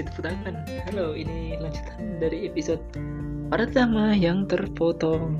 tangan. 0.00 0.64
Halo, 0.88 1.12
ini 1.12 1.60
lanjutan 1.60 2.16
dari 2.16 2.48
episode 2.48 2.80
pertama 3.52 4.16
yang 4.16 4.48
terpotong. 4.48 5.36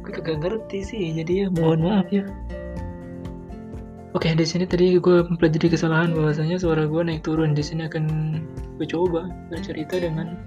Gue 0.00 0.12
kagak 0.16 0.40
ngerti 0.40 0.80
sih, 0.80 1.12
jadi 1.12 1.44
ya 1.44 1.46
mohon 1.52 1.84
maaf 1.84 2.08
ya. 2.08 2.24
Oke, 4.16 4.32
di 4.32 4.46
sini 4.48 4.64
tadi 4.64 4.96
gue 4.96 5.20
mempelajari 5.28 5.68
kesalahan 5.68 6.16
bahwasanya 6.16 6.56
suara 6.56 6.88
gue 6.88 7.02
naik 7.04 7.28
turun. 7.28 7.52
Di 7.52 7.60
sini 7.60 7.84
akan 7.84 8.04
gue 8.80 8.88
coba 8.88 9.28
bercerita 9.52 10.00
dengan 10.00 10.40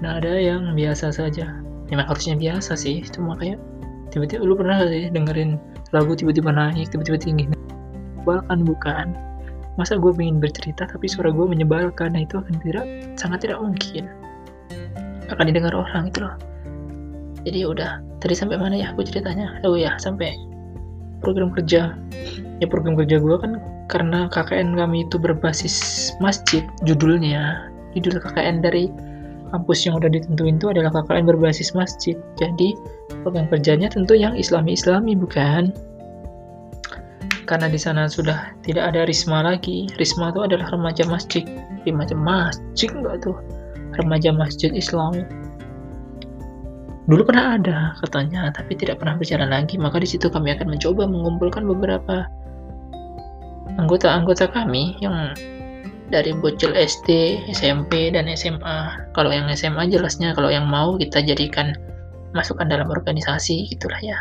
nada 0.00 0.32
yang 0.32 0.72
biasa 0.72 1.12
saja. 1.12 1.60
Memang 1.92 2.08
harusnya 2.08 2.32
biasa 2.32 2.80
sih, 2.80 3.04
cuma 3.12 3.36
kayak 3.36 3.60
tiba-tiba 4.08 4.40
lu 4.40 4.56
pernah 4.56 4.80
gak 4.80 4.88
sih 4.88 5.12
dengerin 5.12 5.60
lagu 5.92 6.16
tiba-tiba 6.16 6.48
naik, 6.48 6.88
tiba-tiba 6.88 7.20
tinggi. 7.20 7.44
Bahkan 8.24 8.64
bukan 8.64 9.33
masa 9.74 9.98
gue 9.98 10.12
pengen 10.14 10.38
bercerita 10.38 10.86
tapi 10.86 11.10
suara 11.10 11.34
gue 11.34 11.46
menyebalkan? 11.46 12.14
Nah 12.14 12.22
itu 12.22 12.38
akan 12.38 12.54
tidak 12.62 12.86
sangat 13.18 13.46
tidak 13.46 13.58
mungkin. 13.62 14.06
Akan 15.32 15.50
didengar 15.50 15.74
orang 15.74 16.10
itu 16.10 16.22
loh. 16.22 16.36
Jadi 17.44 17.56
ya 17.60 17.68
udah 17.68 17.90
tadi 18.24 18.34
sampai 18.36 18.56
mana 18.56 18.78
ya 18.80 18.92
aku 18.94 19.04
ceritanya? 19.04 19.60
Oh 19.66 19.76
ya 19.76 19.96
sampai 20.00 20.32
program 21.20 21.52
kerja. 21.52 21.96
Ya 22.62 22.66
program 22.68 22.96
kerja 22.96 23.20
gue 23.20 23.36
kan 23.36 23.60
karena 23.92 24.30
KKN 24.32 24.78
kami 24.78 25.04
itu 25.04 25.16
berbasis 25.20 26.10
masjid 26.20 26.64
judulnya. 26.88 27.68
Judul 27.94 28.18
KKN 28.18 28.64
dari 28.64 28.90
kampus 29.54 29.86
yang 29.86 30.00
udah 30.02 30.10
ditentuin 30.10 30.58
itu 30.58 30.66
adalah 30.72 30.90
KKN 30.90 31.30
berbasis 31.30 31.76
masjid. 31.76 32.18
Jadi 32.40 32.74
program 33.22 33.46
kerjanya 33.52 33.92
tentu 33.92 34.16
yang 34.16 34.34
islami-islami 34.34 35.14
bukan 35.14 35.70
karena 37.44 37.68
di 37.68 37.76
sana 37.76 38.08
sudah 38.08 38.56
tidak 38.64 38.92
ada 38.92 39.04
risma 39.04 39.44
lagi. 39.44 39.86
Risma 40.00 40.32
itu 40.32 40.40
adalah 40.44 40.72
remaja 40.72 41.04
masjid. 41.06 41.44
Remaja 41.84 42.16
masjid 42.16 42.90
enggak 42.90 43.24
tuh? 43.24 43.36
Remaja 44.00 44.32
masjid 44.34 44.72
Islam. 44.72 45.24
Dulu 47.04 47.22
pernah 47.28 47.60
ada 47.60 47.78
katanya, 48.00 48.48
tapi 48.50 48.74
tidak 48.74 48.98
pernah 48.98 49.20
berjalan 49.20 49.52
lagi. 49.52 49.76
Maka 49.76 50.00
di 50.00 50.08
situ 50.08 50.32
kami 50.32 50.56
akan 50.56 50.72
mencoba 50.72 51.04
mengumpulkan 51.04 51.68
beberapa 51.68 52.24
anggota-anggota 53.76 54.48
kami 54.48 54.96
yang 55.04 55.36
dari 56.08 56.32
bocil 56.32 56.72
SD, 56.72 57.40
SMP, 57.52 58.08
dan 58.12 58.28
SMA. 58.32 59.08
Kalau 59.12 59.28
yang 59.28 59.52
SMA 59.52 59.92
jelasnya, 59.92 60.32
kalau 60.32 60.48
yang 60.48 60.64
mau 60.64 60.96
kita 60.96 61.20
jadikan 61.20 61.76
masukkan 62.32 62.66
dalam 62.66 62.88
organisasi, 62.88 63.68
gitulah 63.68 64.00
ya 64.00 64.18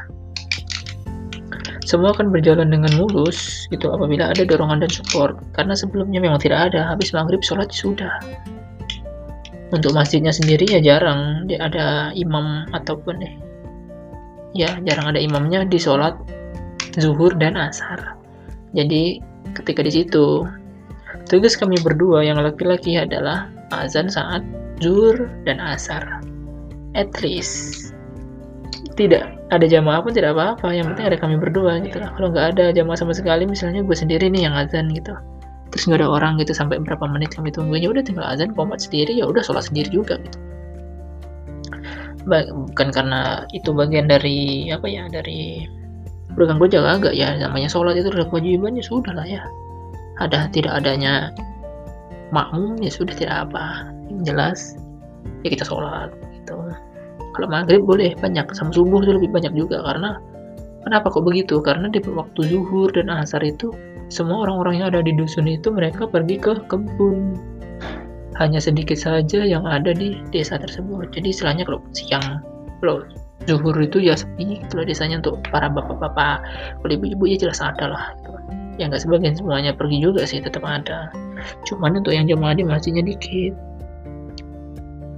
semua 1.84 2.16
akan 2.16 2.32
berjalan 2.32 2.72
dengan 2.72 2.92
mulus 2.96 3.68
gitu 3.68 3.92
apabila 3.92 4.32
ada 4.32 4.48
dorongan 4.48 4.84
dan 4.84 4.92
support. 4.92 5.36
Karena 5.52 5.76
sebelumnya 5.76 6.24
memang 6.24 6.40
tidak 6.40 6.72
ada. 6.72 6.96
Habis 6.96 7.12
maghrib 7.12 7.44
sholat 7.44 7.70
sudah. 7.70 8.24
Untuk 9.74 9.92
masjidnya 9.92 10.32
sendiri 10.32 10.70
ya 10.70 10.80
jarang. 10.80 11.46
Dia 11.50 11.60
ada 11.60 11.86
imam 12.16 12.72
ataupun 12.72 13.16
eh 13.20 13.34
ya 14.54 14.78
jarang 14.86 15.12
ada 15.12 15.20
imamnya 15.20 15.66
di 15.66 15.82
sholat 15.82 16.16
zuhur 16.96 17.34
dan 17.36 17.58
asar. 17.58 18.16
Jadi 18.78 19.20
ketika 19.58 19.82
di 19.82 19.92
situ 19.92 20.46
tugas 21.28 21.58
kami 21.58 21.78
berdua 21.82 22.22
yang 22.24 22.40
laki-laki 22.40 22.96
adalah 22.96 23.50
azan 23.74 24.08
saat 24.08 24.46
zuhur 24.80 25.28
dan 25.44 25.60
asar. 25.60 26.22
At 26.94 27.10
least 27.26 27.83
tidak 28.94 29.34
ada 29.50 29.66
jamaah 29.66 30.02
pun 30.02 30.14
tidak 30.14 30.38
apa-apa 30.38 30.74
yang 30.74 30.90
penting 30.94 31.06
ada 31.14 31.18
kami 31.18 31.36
berdua 31.38 31.82
gitu 31.82 32.02
lah. 32.02 32.14
Kalau 32.14 32.30
nggak 32.34 32.58
ada 32.58 32.66
jamaah 32.74 32.98
sama 32.98 33.14
sekali 33.14 33.46
misalnya 33.46 33.82
gue 33.82 33.98
sendiri 33.98 34.30
nih 34.30 34.50
yang 34.50 34.56
azan 34.58 34.90
gitu. 34.94 35.14
Terus 35.74 35.84
nggak 35.90 36.06
ada 36.06 36.10
orang 36.10 36.38
gitu 36.38 36.54
sampai 36.54 36.78
berapa 36.82 37.06
menit 37.10 37.34
kami 37.34 37.50
tungguin 37.50 37.86
ya 37.86 37.90
udah 37.90 38.04
tinggal 38.06 38.26
azan 38.26 38.54
komat 38.54 38.82
sendiri 38.82 39.18
ya 39.18 39.26
udah 39.26 39.42
sholat 39.42 39.66
sendiri 39.66 39.90
juga 39.90 40.22
gitu. 40.22 40.38
Bukan 42.30 42.90
karena 42.96 43.44
itu 43.52 43.74
bagian 43.76 44.08
dari 44.08 44.72
apa 44.72 44.88
ya 44.88 45.10
dari 45.12 45.68
program 46.38 46.58
gue 46.58 46.72
jaga 46.72 46.98
agak 46.98 47.14
ya 47.14 47.36
namanya 47.38 47.70
sholat 47.70 47.98
itu 48.00 48.10
adalah 48.14 48.30
kewajibannya 48.30 48.86
sudah 48.86 49.14
lah 49.18 49.26
ya. 49.26 49.42
Ada 50.22 50.54
tidak 50.54 50.86
adanya 50.86 51.34
makmum 52.30 52.78
ya 52.82 52.90
sudah 52.94 53.14
tidak 53.14 53.50
apa 53.50 53.90
yang 54.10 54.22
jelas 54.26 54.78
ya 55.42 55.54
kita 55.54 55.66
sholat 55.66 56.14
gitu 56.38 56.58
kalau 57.34 57.48
maghrib 57.50 57.84
boleh 57.84 58.14
banyak. 58.18 58.46
Sama 58.54 58.72
subuh 58.72 59.02
itu 59.02 59.12
lebih 59.18 59.34
banyak 59.34 59.54
juga 59.58 59.82
karena 59.82 60.22
kenapa 60.86 61.10
kok 61.10 61.26
begitu? 61.26 61.60
Karena 61.60 61.90
di 61.90 62.00
waktu 62.06 62.42
zuhur 62.48 62.94
dan 62.94 63.10
asar 63.10 63.42
itu 63.42 63.74
semua 64.14 64.46
orang-orang 64.46 64.80
yang 64.80 64.88
ada 64.94 65.02
di 65.02 65.14
dusun 65.18 65.50
itu 65.50 65.74
mereka 65.74 66.06
pergi 66.06 66.38
ke 66.38 66.54
kebun. 66.70 67.34
Hanya 68.38 68.62
sedikit 68.62 68.98
saja 68.98 69.46
yang 69.46 69.66
ada 69.66 69.94
di 69.94 70.22
desa 70.30 70.58
tersebut. 70.58 71.10
Jadi 71.14 71.34
istilahnya 71.34 71.66
kalau 71.66 71.82
siang 71.94 72.42
kalau 72.82 73.06
zuhur 73.50 73.74
itu 73.82 73.98
ya 74.02 74.14
sepi. 74.14 74.62
Kalau 74.70 74.86
desanya 74.86 75.22
untuk 75.22 75.42
para 75.50 75.70
bapak-bapak 75.70 76.46
kalau 76.82 76.92
ibu-ibu 76.94 77.26
ya 77.26 77.38
jelas 77.50 77.62
ada 77.62 77.90
lah 77.90 78.06
gitu. 78.22 78.32
ya 78.82 78.90
nggak 78.90 79.06
sebagian 79.06 79.38
semuanya 79.38 79.70
pergi 79.70 80.02
juga 80.02 80.26
sih 80.26 80.42
tetap 80.42 80.66
ada. 80.66 81.14
Cuman 81.70 82.02
untuk 82.02 82.14
yang 82.14 82.26
jemaah 82.26 82.58
di 82.58 82.66
masjidnya 82.66 83.06
dikit. 83.06 83.54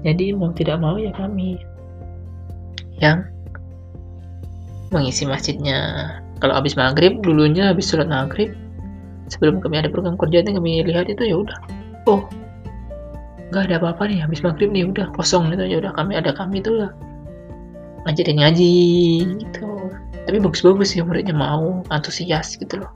Jadi 0.06 0.36
mau 0.38 0.53
tidak 0.53 0.78
mau 0.84 1.02
ya 1.02 1.09
kami 1.16 1.58
yang 3.00 3.28
mengisi 4.94 5.28
masjidnya. 5.28 6.09
Kalau 6.39 6.56
habis 6.56 6.75
maghrib 6.75 7.19
dulunya 7.23 7.72
habis 7.72 7.89
sholat 7.89 8.07
maghrib 8.07 8.51
sebelum 9.31 9.59
kami 9.59 9.81
ada 9.81 9.89
program 9.89 10.16
kerja 10.19 10.44
itu 10.45 10.51
kami 10.53 10.83
lihat 10.85 11.09
itu 11.09 11.23
ya 11.25 11.35
udah. 11.41 11.57
Oh 12.05 12.23
nggak 13.53 13.72
ada 13.72 13.75
apa-apa 13.78 14.09
nih 14.09 14.19
habis 14.25 14.41
maghrib 14.41 14.73
nih 14.73 14.89
udah 14.89 15.13
kosong 15.13 15.53
gitu 15.53 15.63
ya 15.63 15.78
udah 15.79 15.94
kami 15.94 16.17
ada 16.17 16.34
kami 16.34 16.59
tuh 16.59 16.75
lah. 16.85 16.91
Ngajarin 18.05 18.38
ngaji 18.41 18.75
gitu. 19.41 19.69
Tapi 20.25 20.38
bagus-bagus 20.41 20.94
sih 20.94 21.01
muridnya 21.05 21.34
mau 21.34 21.85
antusias 21.94 22.57
gitu 22.57 22.81
loh. 22.81 22.91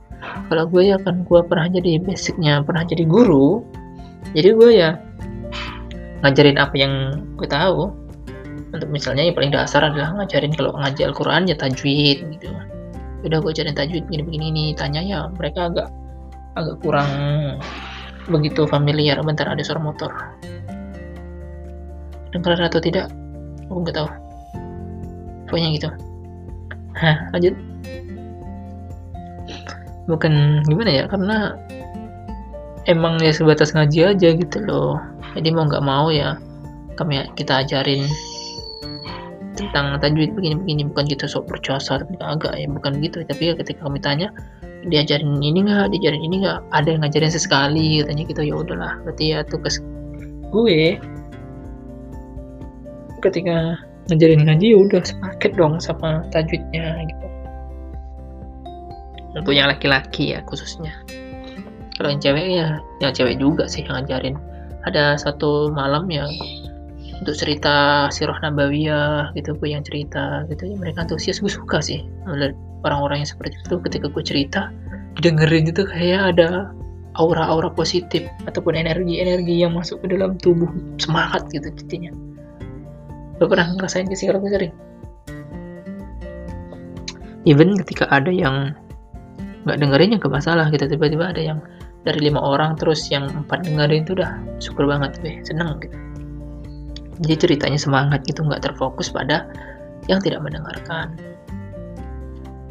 Kalau 0.50 0.68
gue 0.68 0.90
ya 0.90 0.98
kan 1.00 1.22
gue 1.24 1.40
pernah 1.46 1.70
jadi 1.70 2.02
basicnya 2.02 2.62
pernah 2.62 2.82
jadi 2.86 3.06
guru. 3.06 3.62
Jadi 4.36 4.48
gue 4.54 4.70
ya 4.74 4.98
ngajarin 6.20 6.60
apa 6.60 6.74
yang 6.76 7.24
gue 7.40 7.48
tahu 7.48 7.90
untuk 8.70 8.88
misalnya 8.90 9.26
yang 9.26 9.34
paling 9.34 9.50
dasar 9.50 9.82
adalah 9.82 10.14
ngajarin 10.14 10.54
kalau 10.54 10.70
ngaji 10.78 11.02
Al-Quran 11.10 11.50
ya 11.50 11.56
tajwid 11.58 12.18
gitu. 12.38 12.48
Udah 13.26 13.42
gue 13.42 13.50
ajarin 13.50 13.74
tajwid 13.74 14.06
begini-begini 14.06 14.46
ini 14.54 14.64
tanya 14.78 15.02
ya 15.02 15.26
mereka 15.34 15.68
agak 15.68 15.88
agak 16.54 16.76
kurang 16.80 17.10
begitu 18.30 18.64
familiar. 18.70 19.18
Bentar 19.26 19.50
ada 19.50 19.62
suara 19.66 19.82
motor. 19.82 20.14
Dengar 22.30 22.62
atau 22.62 22.78
tidak? 22.78 23.10
Aku 23.66 23.82
nggak 23.82 23.98
tahu. 23.98 24.08
Pokoknya 25.50 25.68
gitu. 25.74 25.88
Hah, 26.94 27.26
lanjut. 27.34 27.54
Bukan 30.06 30.62
gimana 30.66 30.90
ya 30.90 31.04
karena 31.10 31.58
emang 32.86 33.18
ya 33.18 33.34
sebatas 33.34 33.74
ngaji 33.74 34.14
aja 34.14 34.28
gitu 34.30 34.58
loh. 34.62 35.02
Jadi 35.34 35.50
mau 35.50 35.66
nggak 35.66 35.82
mau 35.82 36.10
ya 36.10 36.38
kami 36.94 37.26
kita 37.34 37.66
ajarin 37.66 38.06
tentang 39.58 40.00
tajwid 40.00 40.32
begini-begini 40.32 40.88
bukan 40.88 41.04
gitu 41.10 41.28
sok 41.28 41.50
tapi 41.52 42.14
agak 42.20 42.54
ya 42.56 42.66
bukan 42.70 42.96
gitu. 43.04 43.20
Tapi 43.26 43.52
ya 43.52 43.54
ketika 43.58 43.84
kami 43.84 44.00
tanya 44.00 44.32
diajarin 44.88 45.40
ini 45.44 45.66
nggak? 45.66 45.92
Diajarin 45.92 46.22
ini 46.24 46.36
nggak? 46.46 46.58
Ada 46.72 46.88
yang 46.96 47.00
ngajarin 47.04 47.32
sesekali 47.32 48.00
katanya 48.00 48.24
gitu. 48.24 48.40
Ya 48.46 48.54
udahlah 48.56 48.92
berarti 49.04 49.24
ya 49.36 49.44
tugas 49.44 49.76
gue 50.50 50.98
ketika 53.20 53.76
ngajarin 54.08 54.42
ngaji 54.48 54.66
ya 54.74 54.78
udah 54.80 55.00
sepaket 55.04 55.52
dong 55.54 55.76
sama 55.78 56.24
tajwidnya 56.32 57.04
gitu. 57.04 57.26
Untuk 59.36 59.54
yang 59.54 59.70
laki-laki 59.70 60.34
ya 60.34 60.42
khususnya. 60.48 60.90
Kalau 61.94 62.16
yang 62.16 62.22
cewek 62.24 62.46
ya 62.48 62.80
yang 63.04 63.12
cewek 63.12 63.36
juga 63.36 63.68
sih 63.68 63.84
yang 63.84 64.02
ngajarin. 64.02 64.40
Ada 64.88 65.20
satu 65.20 65.68
malam 65.68 66.08
yang 66.08 66.32
untuk 67.20 67.36
cerita 67.36 68.08
sirah 68.08 68.40
nabawiyah 68.40 69.36
gitu 69.36 69.52
gue 69.60 69.68
yang 69.68 69.84
cerita 69.84 70.48
gitu. 70.48 70.72
Ya 70.72 70.76
mereka 70.80 71.04
antusias. 71.04 71.38
Gue 71.38 71.52
suka 71.52 71.84
sih 71.84 72.04
orang-orang 72.84 73.22
yang 73.22 73.30
seperti 73.30 73.60
itu 73.60 73.76
ketika 73.84 74.06
gue 74.08 74.24
cerita 74.24 74.72
dengerin 75.20 75.68
itu 75.68 75.84
kayak 75.84 76.34
ada 76.36 76.72
aura-aura 77.18 77.68
positif 77.68 78.24
ataupun 78.48 78.72
energi-energi 78.72 79.60
yang 79.60 79.76
masuk 79.76 80.00
ke 80.00 80.16
dalam 80.16 80.40
tubuh. 80.40 80.70
Semangat 80.96 81.44
gitu 81.52 81.68
intinya 81.68 82.12
lo 83.40 83.48
pernah 83.48 83.72
ngerasain 83.72 84.04
sih 84.12 84.28
kalau 84.28 84.44
gue 84.44 84.52
sering? 84.52 84.74
Even 87.48 87.72
ketika 87.80 88.04
ada 88.12 88.28
yang 88.28 88.76
nggak 89.64 89.80
dengerin 89.80 90.12
ya 90.12 90.18
gak 90.20 90.32
masalah 90.32 90.68
gitu 90.68 90.84
tiba-tiba 90.88 91.32
ada 91.32 91.40
yang 91.40 91.58
dari 92.04 92.20
lima 92.32 92.40
orang 92.40 92.76
terus 92.80 93.08
yang 93.12 93.28
empat 93.28 93.64
dengerin 93.64 94.04
itu 94.04 94.16
udah 94.16 94.40
syukur 94.60 94.88
banget 94.88 95.20
deh 95.20 95.36
seneng 95.44 95.76
gitu 95.84 95.96
jadi 97.20 97.34
ceritanya 97.36 97.76
semangat 97.76 98.24
gitu 98.24 98.40
nggak 98.40 98.64
terfokus 98.64 99.12
pada 99.12 99.44
yang 100.08 100.24
tidak 100.24 100.40
mendengarkan. 100.40 101.12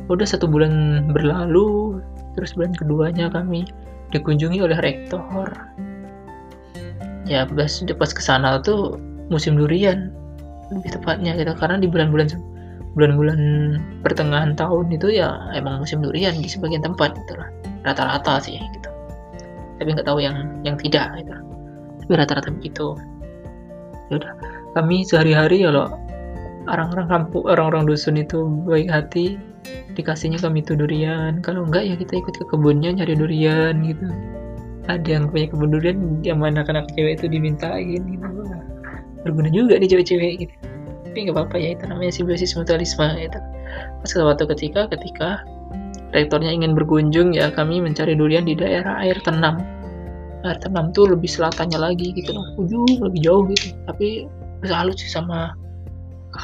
Udah 0.09 0.25
satu 0.25 0.49
bulan 0.49 1.05
berlalu 1.13 2.01
terus 2.33 2.57
bulan 2.57 2.73
keduanya 2.73 3.29
kami 3.29 3.69
dikunjungi 4.09 4.57
oleh 4.65 4.77
rektor. 4.81 5.53
Ya 7.29 7.45
pas 7.45 7.69
pas 7.85 8.11
ke 8.11 8.21
sana 8.25 8.57
tuh 8.65 8.97
musim 9.29 9.53
durian 9.53 10.09
lebih 10.73 10.97
tepatnya 10.97 11.37
gitu. 11.37 11.53
Karena 11.53 11.77
di 11.77 11.85
bulan-bulan 11.85 12.33
bulan-bulan 12.97 13.39
pertengahan 14.01 14.57
tahun 14.57 14.89
itu 14.89 15.13
ya 15.13 15.53
emang 15.53 15.85
musim 15.85 16.01
durian 16.01 16.33
di 16.33 16.49
sebagian 16.49 16.81
tempat 16.81 17.13
gitu 17.13 17.37
rata-rata 17.85 18.41
sih 18.41 18.57
gitu. 18.57 18.89
Tapi 19.77 19.93
nggak 19.93 20.09
tahu 20.09 20.25
yang 20.25 20.57
yang 20.65 20.73
tidak 20.73 21.13
gitu 21.21 21.37
tapi 22.09 22.17
rata-rata 22.17 22.49
begitu 22.49 22.97
ya 24.09 24.21
udah. 24.21 24.33
Kami 24.77 25.05
sehari-hari 25.05 25.65
kalau 25.65 25.89
orang-orang 26.69 27.07
kampung 27.09 27.43
orang-orang 27.49 27.83
dusun 27.89 28.17
itu 28.21 28.45
baik 28.69 28.89
hati 28.89 29.41
dikasihnya 29.97 30.39
kami 30.41 30.61
itu 30.61 30.77
durian. 30.77 31.41
Kalau 31.41 31.65
enggak 31.65 31.85
ya 31.85 31.95
kita 31.97 32.21
ikut 32.21 32.35
ke 32.37 32.45
kebunnya 32.49 32.93
nyari 32.93 33.15
durian 33.17 33.75
gitu. 33.85 34.05
Ada 34.89 35.21
yang 35.21 35.29
punya 35.29 35.45
kebun 35.49 35.69
durian 35.69 35.97
yang 36.25 36.41
mana 36.41 36.65
anak 36.65 36.89
cewek 36.97 37.21
itu 37.21 37.25
dimintain 37.29 38.01
gitu. 38.01 38.27
Berguna 39.21 39.49
juga 39.51 39.77
nih 39.77 39.89
cewek-cewek 39.91 40.33
gitu. 40.47 40.55
Tapi 41.09 41.17
nggak 41.25 41.35
apa-apa 41.35 41.55
ya 41.57 41.69
itu 41.77 41.83
namanya 41.89 42.13
simbiosis 42.13 42.53
mutualisme 42.57 43.05
gitu. 43.17 43.39
Pas 44.01 44.09
suatu 44.09 44.45
ketika 44.49 44.89
ketika 44.89 45.43
rektornya 46.13 46.49
ingin 46.49 46.73
berkunjung 46.73 47.37
ya 47.37 47.53
kami 47.53 47.81
mencari 47.81 48.17
durian 48.17 48.45
di 48.45 48.57
daerah 48.57 48.97
air 49.01 49.17
tenam 49.21 49.61
air 50.45 50.57
tenam 50.63 50.91
tuh 50.95 51.11
lebih 51.11 51.27
selatannya 51.27 51.79
lagi 51.79 52.15
gitu. 52.15 52.31
Loh 52.31 52.45
ujung 52.59 52.99
lebih 53.03 53.19
jauh 53.23 53.43
gitu. 53.51 53.75
Tapi 53.87 54.29
salut 54.63 54.95
sih 54.95 55.11
sama 55.11 55.55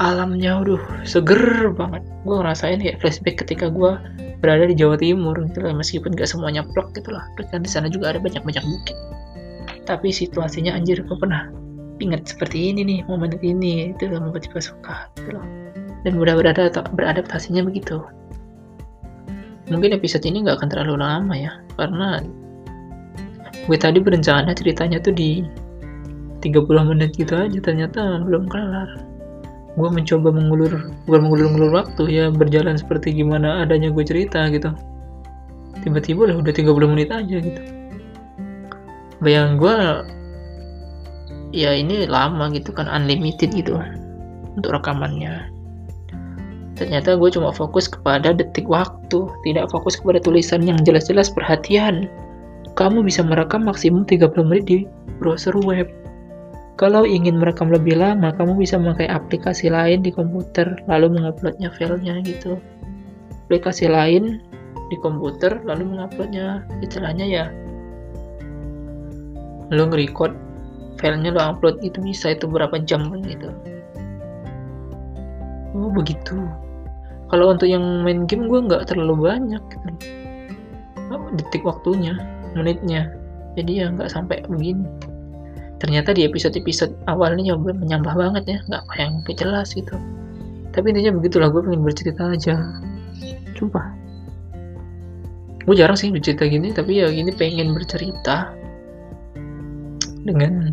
alamnya. 0.00 0.60
Udah 0.60 0.80
seger 1.08 1.72
banget. 1.72 2.02
Gue 2.24 2.36
ngerasain 2.40 2.80
kayak 2.82 3.00
flashback 3.00 3.40
ketika 3.46 3.72
gue 3.72 3.96
berada 4.44 4.68
di 4.68 4.76
Jawa 4.76 5.00
Timur 5.00 5.36
gitu 5.48 5.64
lah. 5.64 5.72
Meskipun 5.72 6.12
gak 6.12 6.28
semuanya 6.28 6.66
plok 6.76 6.92
gitu 6.92 7.12
lah. 7.14 7.24
Kan 7.48 7.64
di 7.64 7.70
sana 7.70 7.88
juga 7.88 8.12
ada 8.12 8.20
banyak-banyak 8.20 8.64
bukit. 8.64 8.96
Tapi 9.86 10.10
situasinya 10.10 10.74
anjir 10.74 11.00
gue 11.00 11.16
pernah 11.16 11.48
ingat 11.96 12.28
seperti 12.28 12.74
ini 12.74 12.84
nih 12.84 12.98
momen 13.08 13.32
ini. 13.40 13.96
Itu 13.96 14.12
membuat 14.12 14.50
gue 14.50 14.60
suka 14.60 15.08
gitu 15.16 15.40
loh. 15.40 15.46
Dan 16.04 16.20
mudah 16.20 16.36
berada 16.38 16.70
beradaptasinya 16.94 17.66
begitu. 17.66 18.04
Mungkin 19.66 19.98
episode 19.98 20.22
ini 20.22 20.46
gak 20.46 20.62
akan 20.62 20.68
terlalu 20.70 21.02
lama 21.02 21.34
ya. 21.34 21.58
Karena 21.74 22.22
gue 23.66 23.78
tadi 23.78 23.98
berencana 23.98 24.54
ceritanya 24.54 25.02
tuh 25.02 25.14
di 25.14 25.42
30 26.42 26.90
menit 26.94 27.18
gitu 27.18 27.34
aja 27.34 27.58
ternyata 27.58 28.22
belum 28.22 28.46
kelar. 28.46 29.02
Gue 29.76 29.88
mencoba 29.92 30.32
mengulur 30.32 30.72
bukan 31.04 31.20
mengulur-ngulur 31.28 31.70
waktu 31.74 32.02
ya 32.08 32.24
berjalan 32.32 32.78
seperti 32.78 33.12
gimana 33.12 33.66
adanya 33.66 33.90
gue 33.90 34.04
cerita 34.06 34.46
gitu. 34.48 34.70
Tiba-tiba 35.82 36.32
lah 36.32 36.36
udah 36.40 36.52
30 36.54 36.92
menit 36.92 37.10
aja 37.12 37.36
gitu. 37.42 37.60
Bayang 39.20 39.58
gue 39.58 39.76
ya 41.52 41.74
ini 41.74 42.06
lama 42.06 42.48
gitu 42.54 42.70
kan 42.72 42.86
unlimited 42.88 43.52
gitu 43.52 43.76
untuk 44.56 44.70
rekamannya. 44.72 45.50
Ternyata 46.76 47.16
gue 47.16 47.32
cuma 47.32 47.50
fokus 47.50 47.88
kepada 47.88 48.36
detik 48.36 48.68
waktu 48.68 49.28
tidak 49.48 49.72
fokus 49.72 49.96
kepada 49.96 50.20
tulisan 50.20 50.60
yang 50.64 50.76
jelas-jelas 50.84 51.32
perhatian 51.32 52.08
kamu 52.76 53.02
bisa 53.02 53.24
merekam 53.24 53.64
maksimum 53.64 54.04
30 54.04 54.30
menit 54.44 54.64
di 54.68 54.78
browser 55.18 55.56
web 55.64 55.88
kalau 56.76 57.08
ingin 57.08 57.40
merekam 57.40 57.72
lebih 57.72 57.96
lama, 57.96 58.36
kamu 58.36 58.60
bisa 58.60 58.76
memakai 58.76 59.08
aplikasi 59.08 59.72
lain 59.72 60.04
di 60.04 60.12
komputer, 60.12 60.76
lalu 60.84 61.08
menguploadnya 61.16 61.72
filenya 61.72 62.20
gitu. 62.20 62.60
Aplikasi 63.48 63.88
lain 63.88 64.44
di 64.92 64.96
komputer, 65.00 65.56
lalu 65.64 65.96
menguploadnya. 65.96 66.68
Istilahnya 66.84 67.24
ya, 67.24 67.44
lo 69.72 69.88
nge-record 69.88 70.36
filenya 71.00 71.32
lo 71.32 71.40
upload 71.40 71.80
itu 71.80 71.96
bisa 72.04 72.36
itu 72.36 72.44
berapa 72.44 72.76
jam 72.84 73.08
gitu. 73.24 73.48
Oh 75.72 75.88
begitu. 75.88 76.44
Kalau 77.32 77.56
untuk 77.56 77.72
yang 77.72 78.04
main 78.04 78.28
game 78.28 78.52
gue 78.52 78.60
nggak 78.68 78.92
terlalu 78.92 79.32
banyak 79.32 79.64
gitu. 79.64 79.88
Oh, 81.08 81.24
detik 81.32 81.64
waktunya, 81.64 82.20
menitnya. 82.56 83.12
Jadi 83.56 83.84
ya 83.84 83.92
nggak 83.92 84.08
sampai 84.08 84.44
begini. 84.48 84.84
Ternyata 85.76 86.16
di 86.16 86.24
episode-episode 86.24 86.96
awalnya 87.04 87.52
nyoba 87.52 87.76
menyambah 87.76 88.14
banget 88.16 88.44
ya 88.48 88.58
nggak 88.68 88.84
yang 88.96 89.12
jelas 89.36 89.76
gitu. 89.76 89.96
Tapi 90.72 90.92
intinya 90.92 91.20
begitulah 91.20 91.52
gue 91.52 91.62
pengen 91.64 91.84
bercerita 91.84 92.32
aja. 92.32 92.56
Coba 93.56 93.96
gue 95.66 95.74
jarang 95.74 95.98
sih 95.98 96.14
bercerita 96.14 96.46
gini 96.46 96.70
tapi 96.70 97.02
ya 97.02 97.10
gini 97.10 97.34
pengen 97.34 97.74
bercerita 97.74 98.54
dengan 100.22 100.70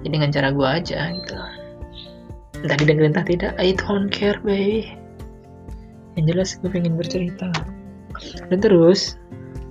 ya 0.00 0.08
dengan 0.08 0.32
cara 0.32 0.48
gue 0.56 0.64
aja 0.64 1.12
gitu. 1.20 1.36
Entah 2.64 2.76
didengar 2.80 3.12
entah 3.12 3.24
tidak 3.28 3.52
I 3.60 3.76
don't 3.76 4.08
care 4.08 4.40
baby. 4.40 4.96
Yang 6.16 6.24
jelas 6.32 6.48
gue 6.64 6.70
pengen 6.72 6.96
bercerita. 6.96 7.52
Dan 8.48 8.58
terus 8.64 9.19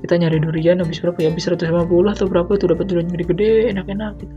kita 0.09 0.25
nyari 0.25 0.41
durian 0.41 0.81
habis 0.81 1.05
berapa 1.05 1.21
ya? 1.21 1.29
Habis 1.29 1.53
150 1.53 1.85
atau 1.85 2.25
berapa 2.25 2.49
tuh 2.57 2.73
dapat 2.73 2.89
durian 2.89 3.13
gede-gede 3.13 3.69
enak-enak 3.69 4.17
gitu. 4.17 4.33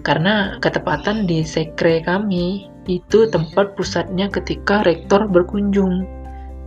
Karena 0.00 0.56
ketepatan 0.64 1.28
di 1.28 1.44
sekre 1.44 2.00
kami 2.00 2.72
itu 2.88 3.28
tempat 3.28 3.76
pusatnya 3.76 4.32
ketika 4.32 4.80
rektor 4.88 5.28
berkunjung. 5.28 6.08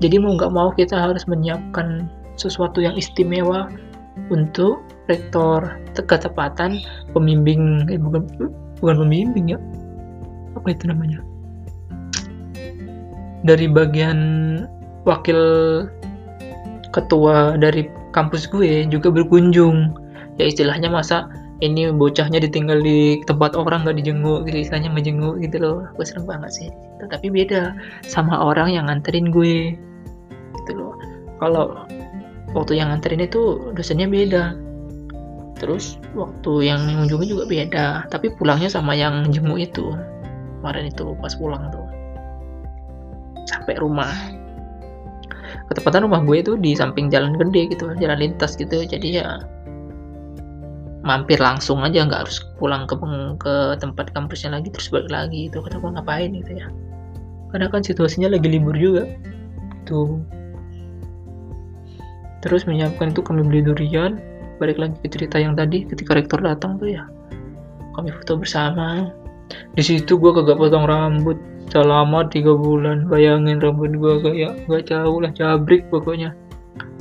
Jadi 0.05 0.21
mau 0.21 0.37
nggak 0.37 0.53
mau 0.53 0.69
kita 0.69 0.93
harus 0.93 1.25
menyiapkan 1.25 2.05
sesuatu 2.37 2.77
yang 2.77 2.93
istimewa 2.93 3.73
untuk 4.29 4.85
rektor. 5.09 5.81
Ketepatan 5.97 6.77
pembimbing 7.17 7.89
eh, 7.89 7.97
bukan 7.97 8.29
bukan 8.85 8.95
pembimbing 9.01 9.57
ya. 9.57 9.59
Apa 10.53 10.77
itu 10.77 10.85
namanya? 10.85 11.25
Dari 13.41 13.65
bagian 13.65 14.21
wakil 15.09 15.41
ketua 16.93 17.57
dari 17.57 18.00
kampus 18.11 18.47
gue 18.51 18.87
juga 18.87 19.09
berkunjung. 19.11 19.95
Ya 20.39 20.47
istilahnya 20.47 20.87
masa 20.87 21.27
ini 21.61 21.93
bocahnya 21.93 22.41
ditinggal 22.41 22.81
di 22.81 23.21
tempat 23.29 23.53
orang 23.53 23.85
gak 23.85 24.01
dijenguk 24.01 24.49
gitu 24.49 24.65
istilahnya 24.65 24.89
menjenguk 24.89 25.37
gitu 25.39 25.57
loh. 25.61 25.77
Gue 25.95 26.05
seneng 26.05 26.25
banget 26.27 26.51
sih. 26.51 26.69
Tetapi 27.03 27.27
beda 27.29 27.75
sama 28.05 28.37
orang 28.37 28.73
yang 28.73 28.89
nganterin 28.89 29.29
gue 29.29 29.77
gitu 30.61 30.71
loh. 30.73 30.93
Kalau 31.37 31.85
waktu 32.57 32.81
yang 32.81 32.89
nganterin 32.89 33.25
itu 33.25 33.71
dosennya 33.77 34.09
beda. 34.09 34.57
Terus 35.61 36.01
waktu 36.17 36.73
yang 36.73 36.81
mengunjungi 36.89 37.27
juga 37.29 37.45
beda. 37.45 37.85
Tapi 38.09 38.33
pulangnya 38.33 38.67
sama 38.73 38.97
yang 38.97 39.29
jenguk 39.29 39.61
itu. 39.61 39.93
Kemarin 40.61 40.89
itu 40.89 41.13
pas 41.21 41.33
pulang 41.37 41.69
tuh. 41.69 41.85
Sampai 43.45 43.77
rumah 43.77 44.09
ketepatan 45.71 46.07
rumah 46.07 46.21
gue 46.23 46.43
itu 46.43 46.53
di 46.59 46.75
samping 46.75 47.11
jalan 47.11 47.35
gede 47.35 47.75
gitu 47.75 47.91
jalan 47.97 48.17
lintas 48.19 48.55
gitu. 48.55 48.83
Jadi 48.83 49.21
ya 49.21 49.43
mampir 51.01 51.41
langsung 51.41 51.81
aja 51.81 52.05
nggak 52.05 52.29
harus 52.29 52.45
pulang 52.61 52.85
ke 52.85 52.93
ke 53.41 53.53
tempat 53.81 54.13
kampusnya 54.13 54.53
lagi 54.53 54.69
terus 54.69 54.93
balik 54.93 55.09
lagi 55.09 55.49
itu 55.49 55.57
kata 55.57 55.81
gue 55.81 55.91
ngapain? 55.97 56.29
gitu 56.29 56.51
ya. 56.61 56.67
Karena 57.51 57.67
kan 57.67 57.81
situasinya 57.83 58.31
lagi 58.31 58.47
libur 58.47 58.77
juga. 58.77 59.09
Tuh. 59.89 60.21
Terus 62.41 62.65
menyiapkan 62.65 63.11
itu 63.11 63.21
kami 63.21 63.43
beli 63.43 63.61
durian. 63.65 64.21
Balik 64.61 64.77
lagi 64.77 64.95
ke 65.01 65.09
cerita 65.09 65.41
yang 65.41 65.57
tadi 65.57 65.83
ketika 65.83 66.15
rektor 66.15 66.39
datang 66.39 66.77
tuh 66.77 66.95
ya. 66.95 67.03
Kami 67.97 68.13
foto 68.13 68.39
bersama. 68.39 69.11
Di 69.75 69.83
situ 69.83 70.15
gue 70.15 70.31
kagak 70.31 70.55
potong 70.55 70.87
rambut 70.87 71.35
selama 71.71 72.27
tiga 72.27 72.53
bulan. 72.53 73.07
Bayangin 73.07 73.63
rambut 73.63 73.95
gue 73.95 74.13
kayak 74.19 74.67
gak 74.67 74.91
jauh 74.91 75.17
lah 75.23 75.31
cabrik 75.31 75.87
pokoknya. 75.87 76.35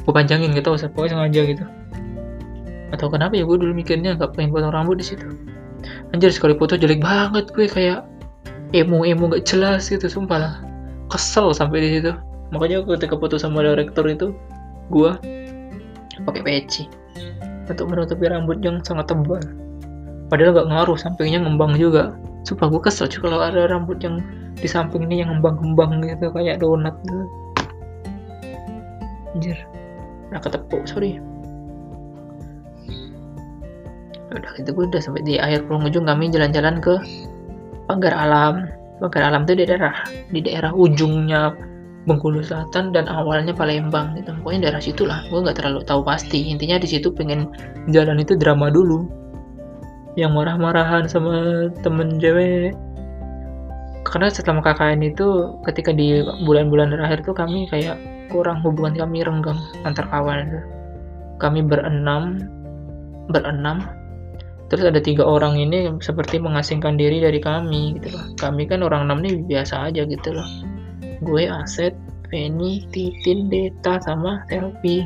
Gue 0.06 0.12
panjangin 0.14 0.54
gitu 0.54 0.72
usah 0.72 0.88
pokoknya 0.88 1.18
sengaja 1.18 1.40
gitu. 1.50 1.64
Atau 2.94 3.10
kenapa 3.10 3.34
ya 3.34 3.42
gue 3.42 3.58
dulu 3.58 3.74
mikirnya 3.74 4.14
gak 4.14 4.38
pengen 4.38 4.54
potong 4.54 4.70
rambut 4.70 5.02
di 5.02 5.04
situ. 5.04 5.26
Anjir 6.14 6.30
sekali 6.30 6.54
foto 6.54 6.78
jelek 6.78 7.02
banget 7.02 7.50
gue 7.50 7.66
kayak 7.66 8.06
emo 8.70 9.02
emo 9.02 9.26
gak 9.26 9.44
jelas 9.44 9.90
gitu 9.90 10.06
sumpah. 10.06 10.38
Lah 10.38 10.54
kesel 11.10 11.50
sampai 11.50 11.82
di 11.82 11.88
situ. 11.98 12.14
Makanya 12.54 12.86
ketika 12.86 13.18
foto 13.18 13.34
sama 13.36 13.66
direktur 13.66 14.06
itu 14.06 14.30
gue 14.90 15.10
pakai 16.26 16.42
peci 16.42 16.84
untuk 17.70 17.86
menutupi 17.90 18.26
rambut 18.26 18.58
yang 18.60 18.82
sangat 18.82 19.06
tebal 19.08 19.38
padahal 20.30 20.54
gak 20.54 20.68
ngaruh 20.70 20.96
sampingnya 20.96 21.42
ngembang 21.42 21.74
juga. 21.74 22.14
Sumpah 22.46 22.72
gue 22.72 22.80
kesel 22.80 23.10
juga 23.10 23.34
kalau 23.34 23.44
ada 23.44 23.68
rambut 23.68 24.00
yang 24.00 24.24
di 24.56 24.64
samping 24.70 25.04
ini 25.04 25.20
yang 25.20 25.34
ngembang-ngembang 25.36 26.00
gitu 26.06 26.32
kayak 26.32 26.62
donat 26.62 26.94
gitu. 27.04 27.26
Anjir. 29.36 29.58
Udah 30.30 30.40
ketepuk 30.40 30.86
sorry. 30.88 31.18
Udah 34.30 34.50
gitu 34.56 34.70
gue 34.70 34.84
udah 34.86 35.02
sampai 35.02 35.26
di 35.26 35.34
akhir 35.36 35.66
penghujung 35.66 36.06
kami 36.06 36.30
jalan-jalan 36.30 36.78
ke 36.78 36.94
pagar 37.90 38.14
alam. 38.14 38.70
Pagar 39.02 39.28
alam 39.28 39.44
itu 39.44 39.58
di 39.58 39.64
daerah 39.66 40.06
di 40.30 40.40
daerah 40.40 40.70
ujungnya 40.72 41.52
Bengkulu 42.08 42.40
Selatan 42.40 42.96
dan 42.96 43.04
awalnya 43.12 43.52
Palembang 43.52 44.16
gitu. 44.16 44.32
Pokoknya 44.40 44.70
daerah 44.70 44.80
situ 44.80 45.04
lah 45.04 45.20
gue 45.28 45.36
nggak 45.36 45.60
terlalu 45.60 45.84
tahu 45.84 46.00
pasti. 46.00 46.48
Intinya 46.48 46.80
di 46.80 46.88
situ 46.88 47.12
pengen 47.12 47.52
jalan 47.92 48.16
itu 48.16 48.38
drama 48.40 48.72
dulu 48.72 49.19
yang 50.18 50.34
marah-marahan 50.34 51.06
sama 51.06 51.68
temen 51.82 52.18
cewek. 52.18 52.74
Karena 54.06 54.32
setelah 54.32 54.64
KKN 54.64 55.06
itu 55.06 55.54
ketika 55.68 55.92
di 55.94 56.24
bulan-bulan 56.42 56.90
terakhir 56.90 57.22
tuh 57.22 57.36
kami 57.36 57.68
kayak 57.70 58.00
kurang 58.32 58.64
hubungan 58.64 58.96
kami 58.96 59.22
renggang 59.22 59.60
antar 59.86 60.08
kawan. 60.08 60.64
Kami 61.38 61.60
berenam 61.62 62.42
berenam. 63.30 63.86
Terus 64.70 64.86
ada 64.86 65.02
tiga 65.02 65.26
orang 65.26 65.58
ini 65.58 65.90
seperti 65.98 66.38
mengasingkan 66.38 66.94
diri 66.94 67.22
dari 67.22 67.42
kami 67.42 67.98
gitu 67.98 68.14
loh. 68.14 68.24
Kami 68.38 68.70
kan 68.70 68.86
orang 68.86 69.10
enam 69.10 69.18
nih 69.22 69.42
biasa 69.46 69.90
aja 69.90 70.06
gitu 70.06 70.30
loh. 70.30 70.46
Gue 71.22 71.50
Aset 71.50 71.94
Penny 72.30 72.86
Titin 72.94 73.50
Deta 73.50 73.98
sama 74.00 74.46
Selfie 74.46 75.04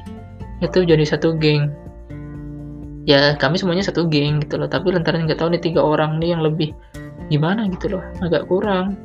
itu 0.63 0.81
jadi 0.85 1.03
satu 1.05 1.35
geng 1.37 1.73
ya 3.05 3.37
kami 3.37 3.61
semuanya 3.61 3.85
satu 3.85 4.09
geng 4.09 4.41
gitu 4.45 4.57
loh. 4.57 4.69
Tapi 4.69 4.93
lantaran 4.93 5.29
nggak 5.29 5.41
tahu 5.41 5.53
nih 5.53 5.63
tiga 5.63 5.81
orang 5.85 6.19
nih 6.21 6.37
yang 6.37 6.43
lebih 6.45 6.73
gimana 7.29 7.69
gitu 7.73 7.97
loh. 7.97 8.03
Agak 8.25 8.49
kurang. 8.49 8.97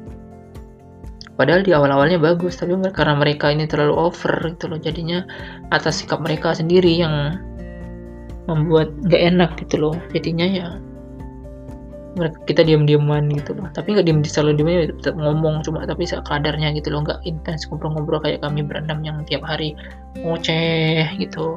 Padahal 1.40 1.64
di 1.64 1.72
awal-awalnya 1.72 2.20
bagus 2.20 2.60
tapi 2.60 2.76
karena 2.92 3.16
mereka 3.16 3.48
ini 3.48 3.64
terlalu 3.64 3.96
over 3.96 4.34
gitu 4.44 4.68
loh. 4.68 4.80
Jadinya 4.80 5.24
atas 5.72 6.04
sikap 6.04 6.20
mereka 6.20 6.52
sendiri 6.52 6.92
yang 7.00 7.40
membuat 8.48 8.92
nggak 9.08 9.22
enak 9.36 9.52
gitu 9.64 9.76
loh. 9.80 9.96
Jadinya 10.12 10.48
ya 10.48 10.68
mereka 12.20 12.36
kita 12.44 12.68
diam-diaman 12.68 13.32
gitu 13.32 13.56
loh. 13.56 13.72
Tapi 13.72 13.96
nggak 13.96 14.08
diam 14.08 14.20
di 14.20 14.28
selalu 14.28 14.52
diam 14.60 14.70
tetap 15.00 15.16
ngomong 15.16 15.64
cuma 15.64 15.88
tapi 15.88 16.04
sekadarnya 16.04 16.76
gitu 16.76 16.92
loh. 16.92 17.08
Nggak 17.08 17.24
intens 17.24 17.64
ngobrol-ngobrol 17.72 18.20
kayak 18.20 18.44
kami 18.44 18.60
berendam 18.60 19.00
yang 19.04 19.24
tiap 19.24 19.44
hari 19.48 19.80
ngoceh 20.20 21.08
gitu. 21.24 21.56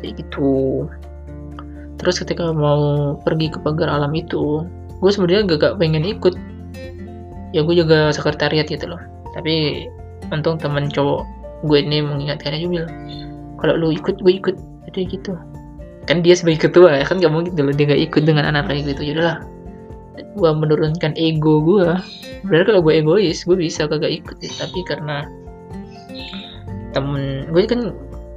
Kayak 0.00 0.24
gitu 0.24 0.88
terus 2.04 2.20
ketika 2.20 2.52
mau 2.52 3.16
pergi 3.24 3.48
ke 3.48 3.58
pagar 3.64 3.88
alam 3.88 4.12
itu 4.12 4.68
gue 5.00 5.10
sebenarnya 5.10 5.56
gak, 5.56 5.58
gak 5.64 5.74
pengen 5.80 6.04
ikut. 6.04 6.36
Ya 7.56 7.64
gue 7.64 7.74
juga 7.74 8.12
sekretariat 8.12 8.68
gitu 8.68 8.84
loh. 8.84 9.00
Tapi 9.32 9.88
untung 10.28 10.60
temen 10.60 10.92
cowok 10.92 11.24
gue 11.64 11.78
ini 11.80 12.04
mengingatkan 12.04 12.52
aja 12.52 12.68
bilang 12.68 12.92
kalau 13.56 13.74
lu 13.80 13.88
ikut 13.96 14.20
gue 14.20 14.32
ikut. 14.36 14.56
Jadi 14.92 15.00
gitu. 15.08 15.32
Kan 16.04 16.20
dia 16.20 16.36
sebagai 16.36 16.68
ketua 16.68 17.00
ya 17.00 17.04
kan 17.08 17.24
gak 17.24 17.32
mungkin 17.32 17.56
dulu 17.56 17.72
dia 17.72 17.96
gak 17.96 18.02
ikut 18.12 18.22
dengan 18.28 18.44
anak 18.52 18.68
kayak 18.68 18.92
gitu. 18.92 19.16
Yaudahlah 19.16 19.40
gue 20.14 20.50
menurunkan 20.50 21.14
ego 21.18 21.62
gue 21.62 21.90
berarti 22.46 22.64
kalau 22.70 22.80
gue 22.82 22.94
egois 23.02 23.42
gue 23.42 23.56
bisa 23.58 23.86
kagak 23.86 24.22
ikut 24.22 24.38
ya. 24.38 24.50
tapi 24.62 24.80
karena 24.86 25.26
temen 26.94 27.50
gue 27.50 27.62
kan 27.66 27.90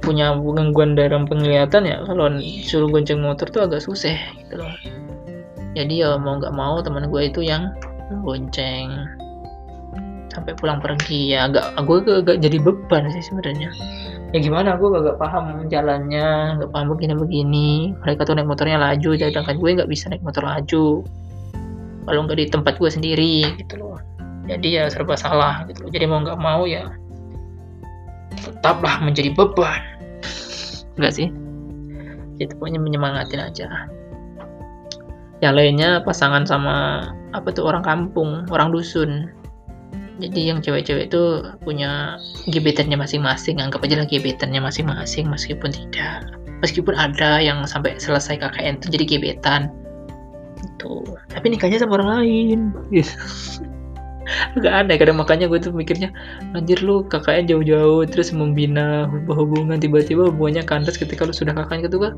punya 0.08 0.32
gangguan 0.32 0.96
dalam 0.96 1.28
penglihatan 1.28 1.84
ya 1.84 2.00
kalau 2.08 2.32
suruh 2.64 2.88
gonceng 2.88 3.20
motor 3.20 3.44
tuh 3.52 3.68
agak 3.68 3.84
susah 3.84 4.16
gitu 4.40 4.56
loh. 4.56 4.72
Jadi 5.76 6.00
ya 6.00 6.16
mau 6.16 6.40
nggak 6.40 6.56
mau 6.56 6.80
teman 6.80 7.12
gue 7.12 7.28
itu 7.28 7.44
yang 7.44 7.76
gonceng. 8.24 9.04
Sampai 10.32 10.56
pulang 10.56 10.80
pergi 10.80 11.36
ya 11.36 11.52
agak 11.52 11.76
gue 11.84 12.24
agak 12.24 12.40
jadi 12.40 12.56
beban 12.56 13.12
sih 13.12 13.20
sebenarnya. 13.20 13.68
Ya 14.32 14.44
gimana 14.44 14.76
gue 14.76 14.88
gak, 14.92 15.04
gak 15.08 15.18
paham 15.20 15.68
jalannya 15.68 16.60
gak 16.60 16.70
paham 16.72 16.92
begini 16.92 17.16
begini 17.16 17.68
mereka 18.04 18.28
tuh 18.28 18.36
naik 18.36 18.44
motornya 18.44 18.76
laju 18.76 19.16
sedangkan 19.16 19.56
gue 19.56 19.70
nggak 19.76 19.88
bisa 19.92 20.08
naik 20.08 20.24
motor 20.24 20.40
laju. 20.40 21.04
Kalau 22.08 22.20
nggak 22.24 22.38
di 22.40 22.46
tempat 22.48 22.80
gue 22.80 22.88
sendiri 22.88 23.44
gitu 23.60 23.76
loh. 23.76 24.00
Jadi 24.48 24.80
ya 24.80 24.88
serba 24.88 25.20
salah 25.20 25.68
gitu 25.68 25.84
loh. 25.84 25.90
Jadi 25.92 26.04
mau 26.08 26.24
nggak 26.24 26.40
mau 26.40 26.64
ya 26.64 26.88
tetaplah 28.38 29.02
menjadi 29.02 29.34
beban 29.34 29.97
enggak 30.98 31.14
sih. 31.14 31.28
Itu 32.38 32.54
pokoknya 32.58 32.82
menyemangatin 32.82 33.40
aja. 33.42 33.68
Yang 35.38 35.54
lainnya 35.54 36.02
pasangan 36.02 36.42
sama 36.44 37.08
apa 37.30 37.48
tuh 37.54 37.66
orang 37.66 37.86
kampung 37.86 38.46
orang 38.50 38.74
dusun. 38.74 39.30
Jadi 40.18 40.50
yang 40.50 40.58
cewek-cewek 40.58 41.14
itu 41.14 41.46
punya 41.62 42.18
gebetannya 42.50 42.98
masing-masing 42.98 43.62
anggap 43.62 43.86
aja 43.86 44.02
lah 44.02 44.08
gebetannya 44.10 44.58
masing-masing 44.58 45.30
meskipun 45.30 45.70
tidak. 45.70 46.26
Meskipun 46.58 46.98
ada 46.98 47.38
yang 47.38 47.62
sampai 47.70 47.94
selesai 48.02 48.42
KKN 48.42 48.82
itu 48.82 48.86
jadi 48.98 49.04
gebetan. 49.06 49.70
Itu 50.58 51.06
tapi 51.30 51.54
nikahnya 51.54 51.78
sama 51.78 52.02
orang 52.02 52.10
lain 52.18 52.60
Gak 54.60 54.72
aneh 54.72 54.96
kadang 55.00 55.16
makanya 55.16 55.48
gue 55.48 55.60
tuh 55.60 55.72
mikirnya 55.72 56.12
anjir 56.52 56.80
lu 56.84 57.04
KKN 57.08 57.48
jauh-jauh 57.48 58.04
terus 58.08 58.30
membina 58.30 59.08
hubungan 59.28 59.80
tiba-tiba 59.80 60.28
hubungannya 60.28 60.64
kandas 60.64 61.00
ketika 61.00 61.24
lu 61.24 61.32
sudah 61.32 61.56
KKN 61.56 61.88
gitu 61.88 61.98
kan. 62.02 62.14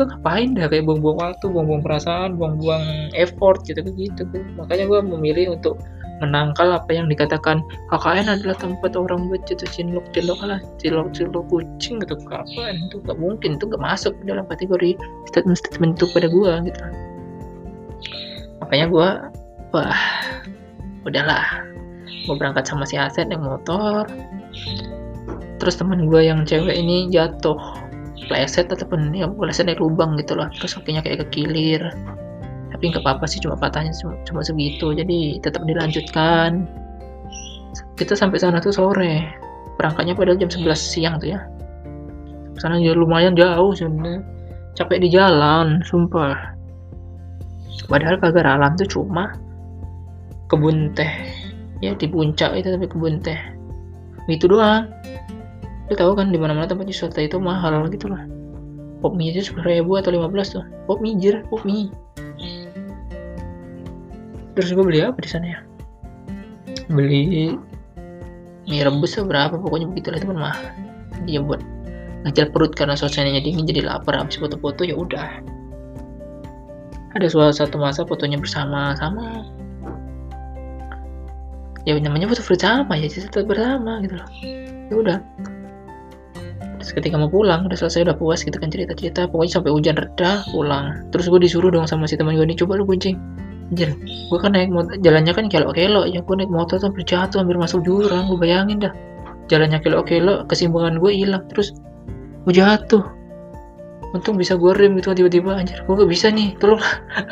Lu 0.00 0.08
ngapain 0.08 0.56
dah 0.56 0.70
kayak 0.70 0.88
buang-buang 0.88 1.18
waktu 1.20 1.44
buang-buang 1.52 1.84
perasaan 1.84 2.40
buang-buang 2.40 3.12
effort 3.12 3.60
gitu 3.68 3.84
gitu 3.84 4.24
makanya 4.56 4.88
gue 4.88 5.00
memilih 5.04 5.60
untuk 5.60 5.76
menangkal 6.20 6.68
apa 6.76 6.92
yang 6.92 7.08
dikatakan 7.08 7.64
KKN 7.88 8.28
adalah 8.28 8.56
tempat 8.60 8.92
orang 8.92 9.32
buat 9.32 9.40
jatuh 9.48 9.66
cinlok 9.72 10.04
cinlok 10.12 10.40
lah 10.44 10.60
cinlok 10.76 11.16
cinlok 11.16 11.48
kucing 11.48 11.96
gitu. 12.04 12.14
Kapan? 12.28 12.76
Itu 12.88 13.00
gak 13.08 13.16
mungkin 13.16 13.56
itu 13.56 13.64
gak 13.66 13.80
masuk 13.80 14.12
dalam 14.28 14.44
kategori 14.46 15.00
statement 15.32 15.58
statement 15.58 15.96
itu 15.96 16.06
pada 16.12 16.28
gue 16.28 16.52
gitu. 16.68 16.80
Makanya 18.60 18.86
gue 18.92 19.08
wah 19.72 20.00
udahlah 21.06 21.64
mau 22.28 22.36
berangkat 22.36 22.66
sama 22.68 22.84
si 22.84 23.00
Aset 23.00 23.30
yang 23.30 23.44
motor. 23.44 24.04
Terus 25.60 25.76
teman 25.76 26.08
gue 26.08 26.24
yang 26.24 26.48
cewek 26.48 26.72
ini 26.72 27.12
jatuh 27.12 27.56
pleset 28.28 28.70
ataupun 28.72 29.12
ya 29.12 29.28
pleset 29.28 29.68
dari 29.68 29.80
lubang 29.80 30.16
gitu 30.16 30.36
loh. 30.36 30.48
Terus 30.56 30.76
kakinya 30.76 31.04
kayak 31.04 31.28
kekilir. 31.28 31.82
Tapi 32.70 32.82
nggak 32.96 33.04
apa-apa 33.04 33.28
sih 33.28 33.42
cuma 33.42 33.58
patahnya 33.58 33.92
cuma, 34.00 34.40
segitu. 34.40 34.96
Jadi 34.96 35.42
tetap 35.44 35.66
dilanjutkan. 35.68 36.64
Kita 37.98 38.16
sampai 38.16 38.40
sana 38.40 38.62
tuh 38.62 38.72
sore. 38.72 39.26
Berangkatnya 39.76 40.16
padahal 40.16 40.40
jam 40.40 40.48
11 40.48 40.72
siang 40.76 41.20
tuh 41.20 41.36
ya. 41.36 41.40
Sana 42.56 42.80
ya 42.80 42.96
lumayan 42.96 43.36
jauh 43.36 43.76
sebenarnya. 43.76 44.24
Capek 44.76 45.02
di 45.04 45.08
jalan 45.12 45.84
sumpah. 45.84 46.56
Padahal 47.90 48.22
pagar 48.22 48.46
alam 48.46 48.78
tuh 48.78 48.86
cuma 48.86 49.34
kebun 50.50 50.92
teh. 50.92 51.08
Ya 51.80 51.96
di 51.96 52.10
puncak 52.10 52.52
itu 52.58 52.68
tapi 52.74 52.90
kebun 52.90 53.22
teh. 53.22 53.38
Itu 54.28 54.50
doang. 54.50 54.90
Lu 55.88 55.94
tahu 55.94 56.18
kan 56.18 56.34
di 56.34 56.38
mana 56.38 56.66
tempat 56.66 56.90
wisata 56.90 57.22
itu 57.22 57.38
mahal 57.38 57.86
gitu 57.88 58.10
lah 58.10 58.26
pop 59.00 59.16
mie 59.16 59.32
aja 59.32 59.40
sepuluh 59.40 59.80
ribu 59.80 59.96
atau 59.96 60.12
lima 60.12 60.28
belas 60.28 60.52
tuh. 60.52 60.64
Pop 60.84 61.00
mie 61.00 61.16
jir 61.16 61.42
pop 61.48 61.64
mie. 61.64 61.88
Terus 64.54 64.76
gue 64.76 64.84
beli 64.84 65.00
apa 65.00 65.16
di 65.18 65.28
sana 65.28 65.46
ya? 65.56 65.58
Beli 66.92 67.56
mie 68.68 68.82
rebus 68.84 69.16
berapa 69.16 69.56
pokoknya 69.56 69.88
begitu 69.90 70.12
lah 70.14 70.20
teman 70.20 70.38
mah 70.38 70.56
dia 71.26 71.42
buat 71.42 71.58
ngajar 72.22 72.52
perut 72.52 72.76
karena 72.76 72.94
suasananya 72.94 73.40
dingin 73.42 73.66
jadi 73.66 73.82
lapar 73.88 74.14
habis 74.14 74.36
foto-foto 74.36 74.84
ya 74.84 74.94
udah. 74.94 75.40
Ada 77.16 77.26
suatu 77.26 77.74
masa 77.80 78.06
fotonya 78.06 78.38
bersama 78.38 78.94
sama 78.94 79.42
ya 81.88 81.96
namanya 81.96 82.28
foto 82.28 82.44
bersama 82.44 82.92
ya 82.96 83.08
tetap 83.08 83.48
bersama 83.48 84.00
gitu 84.04 84.14
loh 84.20 84.28
ya 84.90 84.94
udah 84.94 85.18
terus 86.80 86.96
ketika 86.96 87.16
mau 87.20 87.28
pulang 87.28 87.68
udah 87.68 87.76
selesai 87.76 88.08
udah 88.08 88.16
puas 88.16 88.40
gitu 88.40 88.56
kan 88.56 88.72
cerita-cerita 88.72 89.28
pokoknya 89.28 89.60
sampai 89.60 89.70
hujan 89.72 89.96
reda 90.00 90.44
pulang 90.48 91.04
terus 91.12 91.28
gue 91.28 91.40
disuruh 91.40 91.68
dong 91.68 91.84
sama 91.84 92.08
si 92.08 92.16
teman 92.16 92.36
gue 92.36 92.44
ini 92.44 92.56
coba 92.56 92.80
lu 92.80 92.88
kuncing 92.88 93.16
Anjir, 93.70 93.94
gue 94.02 94.38
kan 94.42 94.50
naik 94.50 94.74
motor, 94.74 94.98
jalannya 94.98 95.30
kan 95.30 95.46
kelok-kelok 95.46 96.10
ya, 96.10 96.18
gue 96.26 96.36
naik 96.42 96.50
motor 96.50 96.82
hampir 96.82 97.06
jatuh, 97.06 97.38
hampir 97.38 97.54
masuk 97.54 97.86
jurang, 97.86 98.26
gue 98.26 98.34
bayangin 98.34 98.82
dah. 98.82 98.90
Jalannya 99.46 99.78
kelok-kelok, 99.78 100.50
kesimbangan 100.50 100.98
gue 100.98 101.14
hilang, 101.14 101.46
terus 101.46 101.70
gue 102.50 102.50
jatuh. 102.50 103.06
Untung 104.10 104.34
bisa 104.34 104.58
gue 104.58 104.74
rem 104.74 104.98
gitu 104.98 105.14
tiba-tiba, 105.14 105.54
anjir, 105.54 105.86
gue 105.86 105.94
gak 105.94 106.10
bisa 106.10 106.34
nih, 106.34 106.58
tolong. 106.58 106.82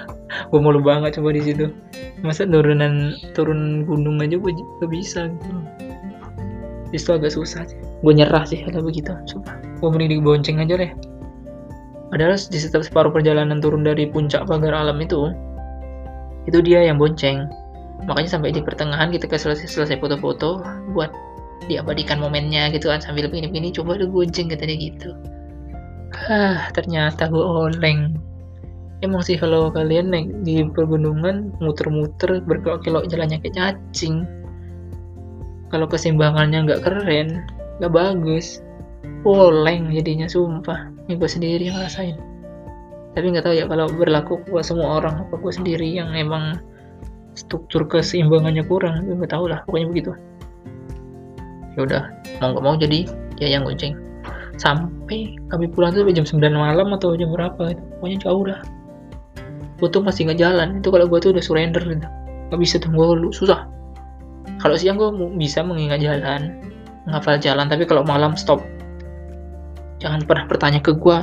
gue 0.50 0.60
malu 0.62 0.78
banget 0.78 1.18
coba 1.18 1.34
di 1.34 1.42
situ. 1.42 1.74
Masa 2.22 2.46
turunan 2.46 3.18
turun 3.34 3.82
gunung 3.82 4.22
aja 4.22 4.38
gue 4.38 4.52
gak 4.54 4.90
bisa 4.90 5.26
gitu. 5.26 5.50
Itu 6.94 7.18
agak 7.18 7.34
susah 7.34 7.66
sih. 7.66 7.78
Gue 8.06 8.14
nyerah 8.14 8.46
sih 8.46 8.62
kalau 8.62 8.86
begitu, 8.86 9.10
sumpah. 9.26 9.58
Gue 9.82 9.88
mending 9.90 10.22
dibonceng 10.22 10.62
aja 10.62 10.78
deh. 10.78 10.92
Padahal 12.14 12.38
di 12.38 12.58
setiap 12.62 12.86
separuh 12.86 13.10
perjalanan 13.10 13.58
turun 13.58 13.82
dari 13.82 14.08
puncak 14.08 14.46
pagar 14.46 14.72
alam 14.72 14.96
itu, 15.02 15.34
itu 16.48 16.58
dia 16.64 16.80
yang 16.88 16.96
bonceng 16.96 17.44
makanya 18.08 18.40
sampai 18.40 18.56
di 18.56 18.64
pertengahan 18.64 19.12
kita 19.12 19.28
selesai 19.28 19.68
selesai 19.68 20.00
foto-foto 20.00 20.64
buat 20.96 21.12
diabadikan 21.68 22.16
momennya 22.22 22.72
gitu 22.72 22.88
kan 22.88 23.04
sambil 23.04 23.28
begini-begini 23.28 23.68
coba 23.74 24.00
lu 24.00 24.08
bonceng 24.08 24.48
katanya 24.48 24.76
gitu 24.80 25.12
ah 26.28 26.68
ternyata 26.72 27.28
gue 27.28 27.40
oleng. 27.42 28.16
Emang 28.98 29.22
sih 29.22 29.38
kalau 29.38 29.70
kalian 29.70 30.10
naik 30.10 30.28
di 30.42 30.66
pergunungan 30.66 31.54
muter-muter 31.62 32.42
berkelok-kelok 32.42 33.06
jalannya 33.06 33.38
kayak 33.38 33.54
cacing. 33.54 34.26
Kalau 35.68 35.86
keseimbangannya 35.86 36.66
nggak 36.66 36.82
keren 36.82 37.44
nggak 37.78 37.92
bagus 37.94 38.58
oleng 39.22 39.94
jadinya 39.94 40.26
sumpah. 40.26 40.90
Ini 41.06 41.14
gue 41.14 41.30
sendiri 41.30 41.62
yang 41.70 41.78
ngerasain. 41.78 42.16
Tapi 43.14 43.26
nggak 43.34 43.44
tahu 43.46 43.54
ya 43.54 43.64
kalau 43.70 43.86
berlaku 43.86 44.42
ke 44.42 44.60
semua 44.66 44.98
orang 44.98 45.22
apa 45.22 45.34
gue 45.38 45.52
sendiri 45.52 45.86
yang 45.86 46.10
emang 46.16 46.58
struktur 47.38 47.86
keseimbangannya 47.86 48.66
kurang? 48.66 49.06
Gue 49.06 49.14
nggak 49.22 49.30
tahu 49.30 49.46
lah 49.46 49.62
pokoknya 49.68 49.88
begitu. 49.94 50.12
Ya 51.78 51.80
udah 51.86 52.02
mau 52.42 52.50
nggak 52.56 52.64
mau 52.66 52.74
jadi 52.74 53.06
ya 53.38 53.46
yang 53.54 53.62
gonceng 53.62 54.07
sampai 54.58 55.38
kami 55.48 55.70
pulang 55.70 55.94
tuh 55.94 56.04
jam 56.10 56.26
9 56.26 56.38
malam 56.52 56.90
atau 56.94 57.14
jam 57.14 57.30
berapa 57.30 57.72
itu. 57.72 57.82
Pokoknya 57.98 58.18
jauh 58.26 58.44
dah 58.44 58.60
gue 59.78 59.88
tuh 59.88 60.02
masih 60.02 60.28
nggak 60.28 60.38
jalan. 60.42 60.68
Itu 60.82 60.90
kalau 60.90 61.06
gue 61.06 61.18
tuh 61.22 61.30
udah 61.30 61.42
surrender 61.42 61.82
gitu. 61.82 62.08
Nggak 62.50 62.60
bisa 62.60 62.74
tuh 62.82 62.90
gue 62.90 63.06
susah. 63.30 63.66
Kalau 64.58 64.74
siang 64.74 64.98
gue 64.98 65.10
bisa 65.38 65.62
mengingat 65.62 66.02
jalan 66.02 66.58
ngafal 67.06 67.38
jalan. 67.38 67.70
Tapi 67.70 67.86
kalau 67.86 68.02
malam 68.02 68.34
stop. 68.34 68.60
Jangan 69.98 70.22
pernah 70.26 70.46
bertanya 70.46 70.78
ke 70.82 70.94
gue 70.94 71.18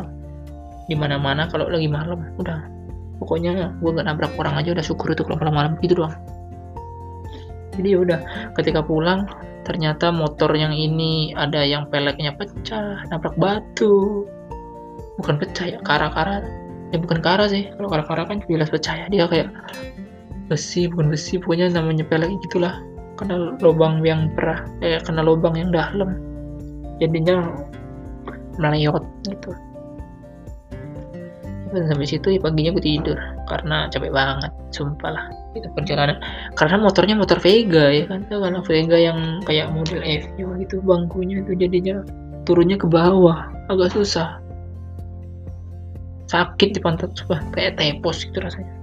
di 0.87 0.95
mana 0.95 1.19
mana 1.19 1.51
kalau 1.51 1.67
lagi 1.67 1.91
malam. 1.91 2.23
Udah. 2.39 2.71
Pokoknya 3.19 3.75
gue 3.79 3.91
nggak 3.91 4.07
nabrak 4.07 4.31
orang 4.39 4.55
aja. 4.59 4.71
Udah 4.71 4.85
syukur 4.87 5.11
itu 5.11 5.23
kalau 5.27 5.39
malam-malam 5.39 5.75
gitu 5.83 5.99
doang. 5.99 6.15
Jadi 7.75 7.91
ya 7.91 7.99
udah 7.99 8.19
ketika 8.55 8.79
pulang 8.79 9.27
ternyata 9.65 10.13
motor 10.13 10.53
yang 10.53 10.71
ini 10.71 11.33
ada 11.33 11.65
yang 11.65 11.89
peleknya 11.89 12.37
pecah 12.37 13.03
nabrak 13.09 13.35
batu. 13.41 14.23
Bukan 15.17 15.41
pecah 15.41 15.75
ya 15.75 15.79
kara-kara 15.81 16.45
ya 16.93 16.97
bukan 17.01 17.19
kara 17.19 17.49
sih. 17.49 17.67
Kalau 17.73 17.89
kara-kara 17.89 18.29
kan 18.29 18.37
jelas 18.45 18.69
pecah 18.69 18.93
ya. 18.93 19.05
Dia 19.09 19.25
kayak 19.25 19.49
besi 20.47 20.85
bukan 20.85 21.09
besi. 21.09 21.41
Pokoknya 21.41 21.73
namanya 21.73 22.05
pelek 22.05 22.29
gitulah. 22.45 22.79
Kena 23.17 23.57
lubang 23.63 24.03
yang 24.05 24.29
perah 24.37 24.67
eh 24.85 25.01
kena 25.01 25.25
lubang 25.25 25.57
yang 25.57 25.73
dalam. 25.73 26.21
Jadinya 27.01 27.43
melayot 28.55 29.03
gitu 29.27 29.51
dan 31.73 31.89
sampai 31.89 32.05
situ 32.05 32.27
ya 32.37 32.39
paginya 32.41 32.75
gue 32.77 32.83
tidur. 32.83 33.17
Karena 33.49 33.89
capek 33.89 34.11
banget 34.13 34.51
sumpah 34.69 35.09
lah. 35.09 35.25
Itu 35.57 35.65
perjalanan. 35.73 36.21
Karena 36.53 36.77
motornya 36.77 37.15
motor 37.17 37.41
Vega 37.41 37.89
ya 37.89 38.05
kan 38.05 38.27
tuh 38.29 38.43
kalau 38.43 38.61
Vega 38.61 38.97
yang 38.99 39.41
kayak 39.49 39.73
model 39.73 40.01
FU 40.03 40.45
gitu 40.61 40.75
bangkunya 40.85 41.41
itu 41.41 41.57
jadinya 41.57 42.05
turunnya 42.45 42.77
ke 42.77 42.85
bawah. 42.85 43.49
Agak 43.71 43.97
susah. 43.97 44.37
Sakit 46.29 46.77
di 46.77 46.79
pantat 46.81 47.13
coba 47.17 47.41
kayak 47.53 47.81
tepos 47.81 48.25
gitu 48.29 48.37
rasanya. 48.37 48.73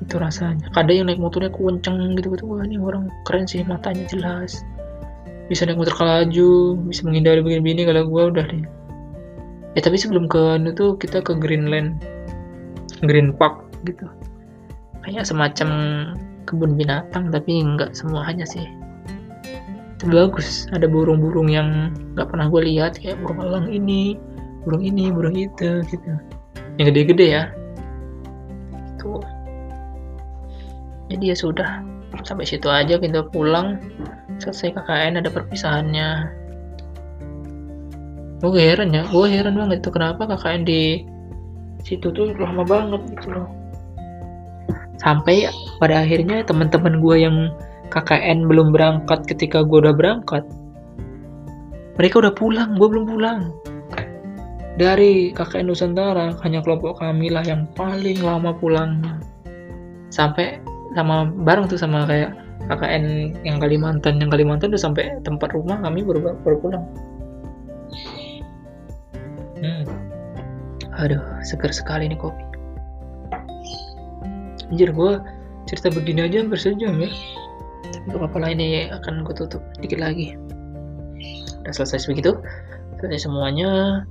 Itu 0.00 0.16
rasanya. 0.16 0.72
Kadang 0.72 1.04
yang 1.04 1.06
naik 1.12 1.20
motornya 1.20 1.52
kenceng 1.52 2.16
gitu 2.16 2.32
gitu 2.32 2.44
wah 2.48 2.64
ini 2.64 2.80
orang 2.80 3.12
keren 3.28 3.44
sih 3.44 3.60
matanya 3.64 4.08
jelas. 4.08 4.64
Bisa 5.52 5.68
naik 5.68 5.76
motor 5.76 5.92
kelaju 5.92 6.80
bisa 6.88 7.04
menghindari 7.04 7.44
begini-begini 7.44 7.84
kalau 7.84 8.08
gue 8.08 8.24
udah 8.32 8.46
deh 8.48 8.64
ya 9.74 9.80
tapi 9.82 9.98
sebelum 9.98 10.30
ke 10.30 10.58
itu 10.62 10.94
kita 10.98 11.20
ke 11.20 11.34
Greenland. 11.38 11.98
Green 13.04 13.34
Park 13.34 13.66
gitu. 13.84 14.08
Kayak 15.04 15.28
semacam 15.28 15.68
kebun 16.48 16.78
binatang 16.78 17.28
tapi 17.28 17.60
nggak 17.60 17.92
semuanya 17.92 18.46
sih. 18.48 18.64
Itu 19.98 20.08
bagus 20.08 20.70
ada 20.72 20.88
burung-burung 20.88 21.52
yang 21.52 21.92
nggak 22.16 22.28
pernah 22.32 22.48
gue 22.48 22.62
lihat 22.64 22.96
kayak 22.98 23.20
burung 23.20 23.40
elang 23.44 23.66
ini 23.68 24.16
burung 24.64 24.80
ini 24.80 25.12
burung 25.12 25.36
itu 25.36 25.84
gitu. 25.90 26.10
Yang 26.80 26.86
gede-gede 26.94 27.26
ya. 27.28 27.44
Itu 28.96 29.20
jadi 31.12 31.34
ya 31.34 31.36
sudah 31.36 31.70
sampai 32.24 32.48
situ 32.48 32.70
aja 32.70 32.96
kita 32.96 33.28
pulang. 33.28 33.82
Selesai 34.40 34.74
KKN 34.74 35.22
ada 35.22 35.30
perpisahannya 35.30 36.08
gue 38.50 38.62
heran 38.64 38.90
ya 38.92 39.06
gue 39.08 39.26
heran 39.30 39.54
banget 39.56 39.80
itu 39.80 39.90
kenapa 39.94 40.28
KKN 40.28 40.62
di 40.66 40.82
situ 41.84 42.08
tuh 42.10 42.32
lama 42.36 42.64
banget 42.64 43.00
gitu 43.16 43.28
loh. 43.36 43.48
Sampai 44.98 45.48
pada 45.78 46.00
akhirnya 46.00 46.40
teman-teman 46.48 46.98
gue 46.98 47.16
yang 47.20 47.36
KKN 47.92 48.48
belum 48.48 48.72
berangkat 48.72 49.28
ketika 49.28 49.60
gue 49.62 49.84
udah 49.84 49.94
berangkat 49.94 50.42
mereka 51.94 52.18
udah 52.18 52.34
pulang 52.34 52.74
gue 52.74 52.88
belum 52.90 53.06
pulang. 53.06 53.40
Dari 54.74 55.30
KKN 55.30 55.70
Nusantara 55.70 56.34
hanya 56.42 56.58
kelompok 56.58 56.98
kami 56.98 57.30
lah 57.30 57.46
yang 57.46 57.70
paling 57.78 58.18
lama 58.18 58.50
pulang 58.58 58.98
sampai 60.10 60.58
sama 60.98 61.30
bareng 61.46 61.70
tuh 61.70 61.78
sama 61.78 62.02
kayak 62.10 62.34
KKN 62.66 63.34
yang 63.46 63.62
Kalimantan 63.62 64.18
yang 64.18 64.30
Kalimantan 64.34 64.74
udah 64.74 64.82
sampai 64.82 65.14
tempat 65.22 65.54
rumah 65.54 65.78
kami 65.78 66.02
baru, 66.02 66.34
baru 66.42 66.56
pulang 66.58 66.84
hmm. 69.64 70.94
aduh 71.00 71.22
segar 71.40 71.72
sekali 71.72 72.08
nih 72.10 72.18
kopi. 72.18 72.44
Anjir 74.68 74.90
gue 74.92 75.12
cerita 75.68 75.88
begini 75.92 76.28
aja 76.28 76.44
hampir 76.44 76.60
sejam 76.60 77.00
ya. 77.00 77.10
Tapi 77.84 78.04
gak 78.10 78.20
apa-apa 78.20 78.38
lah 78.40 78.50
ini 78.52 78.88
akan 78.90 79.24
gue 79.24 79.34
tutup 79.36 79.62
dikit 79.80 80.00
lagi. 80.00 80.36
Udah 81.64 81.72
selesai 81.72 82.08
begitu 82.10 82.36
selesai 83.00 83.28
semuanya. 83.28 84.02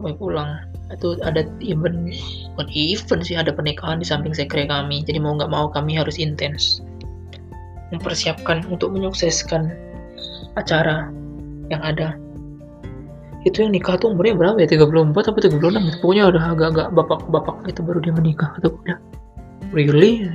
Gue 0.00 0.16
pulang. 0.16 0.64
Itu 0.92 1.16
ada 1.24 1.48
event 1.64 2.12
bukan 2.54 2.68
event 2.70 3.22
sih 3.24 3.36
ada 3.36 3.50
pernikahan 3.50 4.00
di 4.00 4.06
samping 4.06 4.36
sekre 4.36 4.68
kami. 4.68 5.02
Jadi 5.04 5.20
mau 5.20 5.34
nggak 5.36 5.50
mau 5.50 5.68
kami 5.72 5.96
harus 5.96 6.20
intens 6.20 6.84
mempersiapkan 7.94 8.66
untuk 8.66 8.90
menyukseskan 8.90 9.70
acara 10.58 11.10
yang 11.70 11.82
ada 11.84 12.18
itu 13.44 13.60
yang 13.60 13.76
nikah 13.76 14.00
tuh 14.00 14.16
umurnya 14.16 14.34
berapa 14.40 14.56
ya? 14.56 14.68
34 14.68 15.12
atau 15.12 15.36
36 15.36 16.00
pokoknya 16.00 16.24
udah 16.32 16.42
agak-agak 16.56 16.88
bapak-bapak 16.96 17.56
itu 17.68 17.80
baru 17.84 17.98
dia 18.00 18.14
menikah 18.16 18.50
atau 18.56 18.72
udah. 18.72 18.96
Really? 19.76 20.32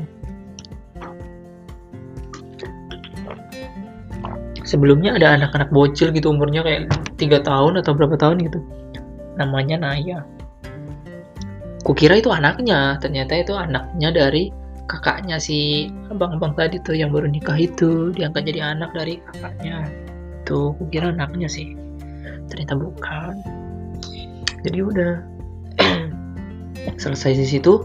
Sebelumnya 4.61 5.17
ada 5.17 5.33
anak-anak 5.41 5.73
bocil 5.73 6.13
gitu 6.13 6.29
umurnya 6.29 6.61
kayak 6.61 6.93
tiga 7.17 7.41
tahun 7.41 7.81
atau 7.81 7.97
berapa 7.97 8.13
tahun 8.13 8.45
gitu. 8.45 8.61
Namanya 9.41 9.81
Naya. 9.81 10.21
Kukira 11.81 12.21
itu 12.21 12.29
anaknya. 12.29 13.01
Ternyata 13.01 13.33
itu 13.41 13.57
anaknya 13.57 14.13
dari 14.13 14.53
kakaknya 14.85 15.41
si 15.41 15.89
abang-abang 16.13 16.53
tadi 16.53 16.77
tuh 16.85 16.93
yang 16.93 17.09
baru 17.09 17.25
nikah 17.25 17.57
itu. 17.57 18.13
Diangkat 18.13 18.53
jadi 18.53 18.77
anak 18.77 18.93
dari 18.93 19.17
kakaknya. 19.33 19.89
Tuh 20.45 20.77
kukira 20.77 21.09
anaknya 21.09 21.49
sih 21.49 21.88
ternyata 22.49 22.73
bukan. 22.75 23.33
Jadi 24.65 24.79
udah 24.83 25.11
selesai 27.01 27.37
di 27.37 27.45
situ. 27.47 27.83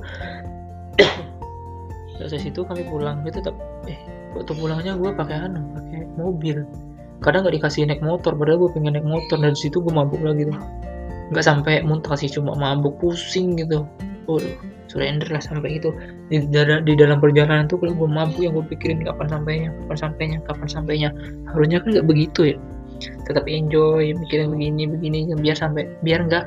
Selesai 2.19 2.51
situ 2.51 2.63
kami 2.63 2.87
pulang. 2.87 3.23
Dia 3.27 3.35
tetap 3.35 3.55
eh 3.91 3.99
waktu 4.35 4.55
pulangnya 4.55 4.95
gue 4.99 5.11
pakai 5.15 5.51
anu 5.51 5.61
pakai 5.75 6.01
mobil. 6.19 6.63
Kadang 7.23 7.47
nggak 7.47 7.57
dikasih 7.63 7.87
naik 7.87 8.03
motor 8.03 8.35
padahal 8.35 8.67
gue 8.67 8.71
pengen 8.75 8.99
naik 8.99 9.07
motor. 9.07 9.39
Dan 9.39 9.55
situ 9.55 9.83
gue 9.83 9.93
mabuk 9.95 10.23
lagi 10.23 10.47
tuh. 10.47 10.59
Nggak 11.31 11.45
sampai 11.45 11.83
muntah 11.83 12.15
sih 12.19 12.31
cuma 12.31 12.55
mabuk 12.55 12.99
pusing 12.99 13.59
gitu. 13.59 13.87
Waduh, 14.25 14.57
surrender 14.89 15.29
lah 15.31 15.43
sampai 15.43 15.79
itu. 15.79 15.93
Di, 16.33 16.49
di 16.87 16.95
dalam 16.97 17.19
perjalanan 17.21 17.67
tuh 17.67 17.83
kalau 17.83 17.95
gue 17.95 18.09
mabuk 18.09 18.41
yang 18.41 18.55
gue 18.57 18.67
pikirin 18.73 19.05
kapan 19.05 19.27
sampainya 19.31 19.69
kapan 19.85 19.99
sampainya 19.99 20.39
kapan 20.47 20.69
sampainya. 20.71 21.11
Harusnya 21.51 21.79
kan 21.83 21.89
nggak 21.99 22.07
begitu 22.09 22.41
ya 22.55 22.59
tetap 23.25 23.45
enjoy 23.49 24.15
mikirin 24.15 24.53
begini 24.53 24.87
begini 24.89 25.19
biar 25.39 25.57
sampai 25.57 25.89
biar 26.05 26.25
nggak 26.29 26.45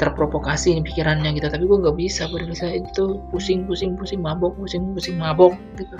terprovokasi 0.00 0.78
nih 0.78 0.84
pikirannya 0.84 1.30
gitu. 1.36 1.46
Tapi 1.46 1.64
gue 1.64 1.78
nggak 1.78 1.96
bisa 1.96 2.26
pada 2.26 2.44
bisa 2.48 2.66
itu 2.74 3.20
pusing 3.30 3.68
pusing 3.68 3.94
pusing 3.94 4.20
mabok 4.20 4.56
pusing 4.58 4.94
pusing 4.96 5.16
mabok 5.20 5.54
gitu. 5.78 5.94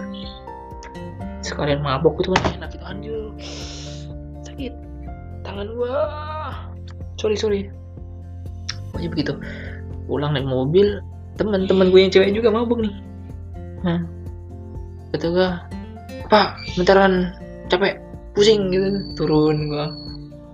Sekalian 1.43 1.83
mabok 1.85 2.19
itu 2.23 2.33
kan 2.33 2.43
enak 2.59 2.71
itu 2.75 2.85
anjir 2.87 3.19
sakit 4.43 4.73
tangan 5.47 5.69
gue 5.71 5.95
sorry 7.21 7.37
sorry. 7.39 7.61
Pokoknya 8.93 9.09
begitu. 9.13 9.33
Pulang 10.11 10.35
naik 10.35 10.49
mobil 10.49 11.01
teman-teman 11.41 11.89
gue 11.89 12.01
yang 12.03 12.13
cewek 12.13 12.35
juga 12.35 12.51
mabuk 12.53 12.83
nih. 12.83 12.95
Nah 13.87 14.03
gue 15.13 15.49
pak 16.33 16.57
bentaran 16.81 17.37
capek 17.69 18.01
pusing 18.33 18.73
gitu 18.73 19.13
turun 19.17 19.69
gue 19.69 19.87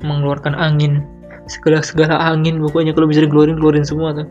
mengeluarkan 0.02 0.54
angin. 0.54 1.02
Segala 1.48 1.80
segala 1.80 2.20
angin 2.20 2.60
pokoknya 2.60 2.92
kalau 2.92 3.08
bisa 3.08 3.24
dikeluarin 3.24 3.56
keluarin 3.58 3.86
semua 3.86 4.14
tuh. 4.14 4.28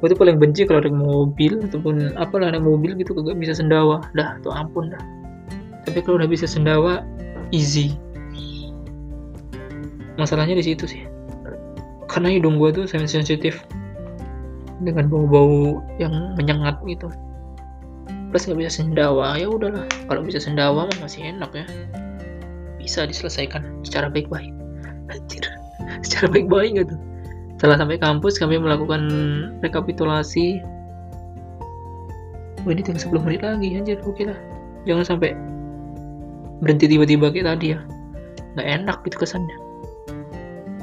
Gue 0.00 0.08
tuh 0.16 0.18
paling 0.20 0.40
benci 0.40 0.64
kalau 0.64 0.80
naik 0.80 0.96
mobil 0.96 1.60
ataupun 1.60 2.16
apa 2.16 2.34
lah 2.40 2.56
naik 2.56 2.64
mobil 2.64 2.96
gitu 2.96 3.12
kagak 3.12 3.36
bisa 3.36 3.52
sendawa. 3.52 4.00
Dah 4.16 4.40
tuh 4.40 4.52
ampun 4.54 4.92
dah. 4.92 5.02
Tapi 5.84 6.00
kalau 6.04 6.22
udah 6.22 6.30
bisa 6.30 6.48
sendawa 6.48 7.04
easy. 7.52 7.96
Masalahnya 10.16 10.56
di 10.56 10.64
situ 10.64 10.88
sih. 10.88 11.02
Karena 12.08 12.32
hidung 12.32 12.56
gue 12.56 12.70
tuh 12.72 12.84
sensitif 12.88 13.60
dengan 14.80 15.12
bau-bau 15.12 15.84
yang 16.00 16.36
menyengat 16.40 16.80
gitu. 16.88 17.12
Plus 18.32 18.46
nggak 18.46 18.64
bisa 18.64 18.70
sendawa 18.80 19.36
ya 19.36 19.50
udahlah. 19.50 19.84
Kalau 20.08 20.22
bisa 20.24 20.40
sendawa 20.40 20.88
masih 21.02 21.34
enak 21.34 21.50
ya 21.52 21.66
bisa 22.90 23.06
diselesaikan 23.06 23.62
secara 23.86 24.10
baik-baik. 24.10 24.50
Anjir 25.14 25.46
secara 26.02 26.26
baik-baik 26.26 26.82
gitu 26.82 26.94
setelah 27.60 27.76
sampai 27.76 28.00
kampus 28.00 28.40
kami 28.40 28.56
melakukan 28.56 29.04
rekapitulasi. 29.60 30.64
Wah 32.64 32.72
ini 32.72 32.80
tinggal 32.80 33.20
10 33.20 33.20
menit 33.20 33.44
lagi 33.44 33.68
anjir 33.76 34.00
oke 34.00 34.24
lah. 34.24 34.36
Jangan 34.88 35.04
sampai 35.04 35.36
berhenti 36.64 36.88
tiba-tiba 36.88 37.28
kayak 37.28 37.52
tadi 37.52 37.76
ya. 37.76 37.84
Nggak 38.56 38.68
enak 38.80 38.96
gitu 39.04 39.16
kesannya. 39.20 39.52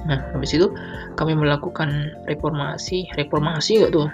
Nah 0.05 0.21
habis 0.37 0.53
itu 0.53 0.69
kami 1.17 1.33
melakukan 1.33 2.13
reformasi. 2.29 3.09
Reformasi 3.17 3.81
gak 3.81 3.97
tuh? 3.97 4.13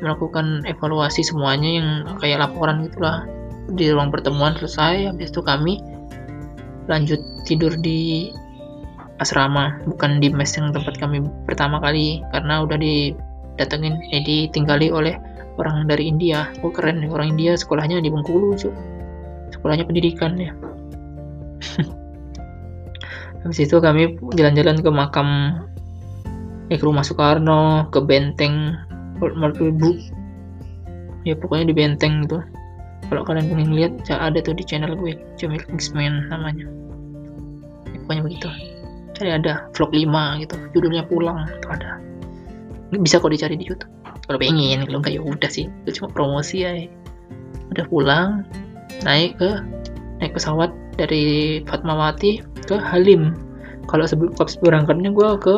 Melakukan 0.00 0.64
evaluasi 0.64 1.20
semuanya 1.20 1.70
yang 1.76 1.88
kayak 2.24 2.40
laporan 2.40 2.88
gitulah. 2.88 3.28
Di 3.76 3.92
ruang 3.92 4.08
pertemuan 4.08 4.56
selesai 4.56 5.12
habis 5.12 5.28
itu 5.28 5.44
kami 5.44 5.76
lanjut 6.88 7.20
tidur 7.44 7.74
di 7.76 8.30
asrama 9.20 9.76
bukan 9.84 10.16
di 10.16 10.32
mes 10.32 10.48
yang 10.56 10.72
tempat 10.72 10.96
kami 10.96 11.20
pertama 11.44 11.76
kali 11.80 12.24
karena 12.32 12.64
udah 12.64 12.78
didatengin. 12.80 14.00
Eh 14.10 14.24
ditinggali 14.24 14.88
oleh 14.88 15.20
orang 15.60 15.84
dari 15.84 16.08
India. 16.08 16.48
Oh 16.64 16.72
keren 16.72 17.04
nih 17.04 17.12
orang 17.12 17.36
India 17.36 17.52
sekolahnya 17.56 18.00
di 18.00 18.08
Bengkulu 18.08 18.56
cuy 18.56 18.72
sekolahnya 19.52 19.84
pendidikan 19.84 20.40
ya. 20.40 20.52
Habis 23.44 23.60
itu 23.68 23.76
kami 23.80 24.16
jalan-jalan 24.36 24.80
ke 24.80 24.90
makam 24.92 25.28
eh 26.70 26.78
ke 26.78 26.84
rumah 26.86 27.04
Soekarno 27.04 27.92
ke 27.92 28.00
benteng 28.00 28.78
Ibu. 29.20 29.90
Ya 31.28 31.36
pokoknya 31.36 31.68
di 31.68 31.74
benteng 31.76 32.24
itu 32.24 32.40
kalau 33.08 33.22
kalian 33.24 33.48
pengen 33.48 33.72
lihat 33.72 33.92
ada 34.12 34.38
tuh 34.44 34.52
di 34.52 34.62
channel 34.62 34.92
gue 34.94 35.16
Jamil 35.40 35.62
Kingsman 35.64 36.28
namanya. 36.28 36.68
Ya, 37.90 37.98
pokoknya 38.04 38.22
begitu. 38.22 38.48
Cari 39.16 39.30
ada 39.34 39.66
vlog 39.72 39.90
5 39.90 40.42
gitu. 40.44 40.56
Judulnya 40.76 41.02
pulang 41.08 41.48
itu 41.48 41.68
ada. 41.72 41.98
Bisa 42.94 43.22
kok 43.22 43.32
dicari 43.32 43.56
di 43.56 43.66
YouTube. 43.66 43.90
Kalau 44.28 44.38
pengen 44.38 44.86
kalau 44.86 45.02
enggak 45.02 45.14
ya 45.18 45.22
udah 45.24 45.50
sih. 45.50 45.66
Itu 45.86 46.02
cuma 46.02 46.08
promosi 46.12 46.62
ya 46.62 46.86
udah 47.70 47.86
pulang 47.86 48.28
naik 49.06 49.38
ke 49.38 49.50
naik 50.20 50.34
pesawat 50.36 50.70
dari 50.94 51.62
Fatmawati 51.66 52.44
ke 52.68 52.76
Halim. 52.78 53.34
Kalau 53.88 54.06
sebelum 54.06 54.36
berangkatnya 54.62 55.10
gue 55.10 55.30
ke 55.40 55.56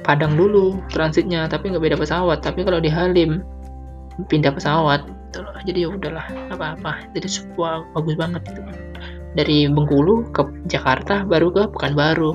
Padang 0.00 0.32
dulu 0.32 0.80
transitnya 0.88 1.44
tapi 1.46 1.72
nggak 1.72 1.84
beda 1.84 1.96
pesawat. 2.00 2.40
Tapi 2.40 2.64
kalau 2.64 2.80
di 2.80 2.88
Halim 2.88 3.44
pindah 4.28 4.52
pesawat 4.52 5.04
gitu 5.30 5.46
loh. 5.46 5.54
Jadi 5.62 5.78
ya 5.86 5.88
udahlah 5.94 6.26
apa-apa. 6.50 7.06
Jadi 7.14 7.28
sebuah 7.30 7.94
bagus 7.94 8.18
banget 8.18 8.42
itu 8.50 8.62
dari 9.38 9.70
Bengkulu 9.70 10.26
ke 10.34 10.42
Jakarta 10.66 11.22
baru 11.22 11.54
ke 11.54 11.62
Pekanbaru. 11.70 12.34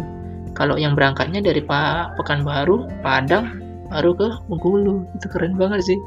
Kalau 0.55 0.79
yang 0.79 0.95
berangkatnya 0.95 1.43
dari 1.43 1.59
Pak 1.59 2.15
Pekanbaru 2.15 2.87
Padang 3.03 3.59
baru 3.91 4.15
ke 4.15 4.27
Bengkulu. 4.47 5.03
Itu 5.19 5.27
keren 5.27 5.59
banget 5.59 5.83
sih. 5.83 5.99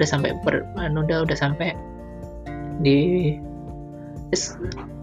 Udah 0.00 0.08
sampai 0.08 0.32
per, 0.40 0.64
anu, 0.80 1.04
udah 1.04 1.28
udah 1.28 1.36
sampai 1.36 1.76
di 2.80 3.36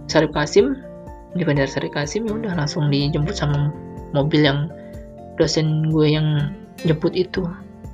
Sarip 0.09 0.33
Kasim 0.33 0.81
di 1.37 1.45
Bandara 1.45 1.69
Sarip 1.69 1.93
Kasim 1.93 2.25
ya 2.25 2.33
udah 2.33 2.57
langsung 2.57 2.89
dijemput 2.89 3.37
sama 3.37 3.69
mobil 4.17 4.41
yang 4.41 4.73
dosen 5.37 5.93
gue 5.93 6.17
yang 6.17 6.49
jemput 6.81 7.13
itu 7.13 7.45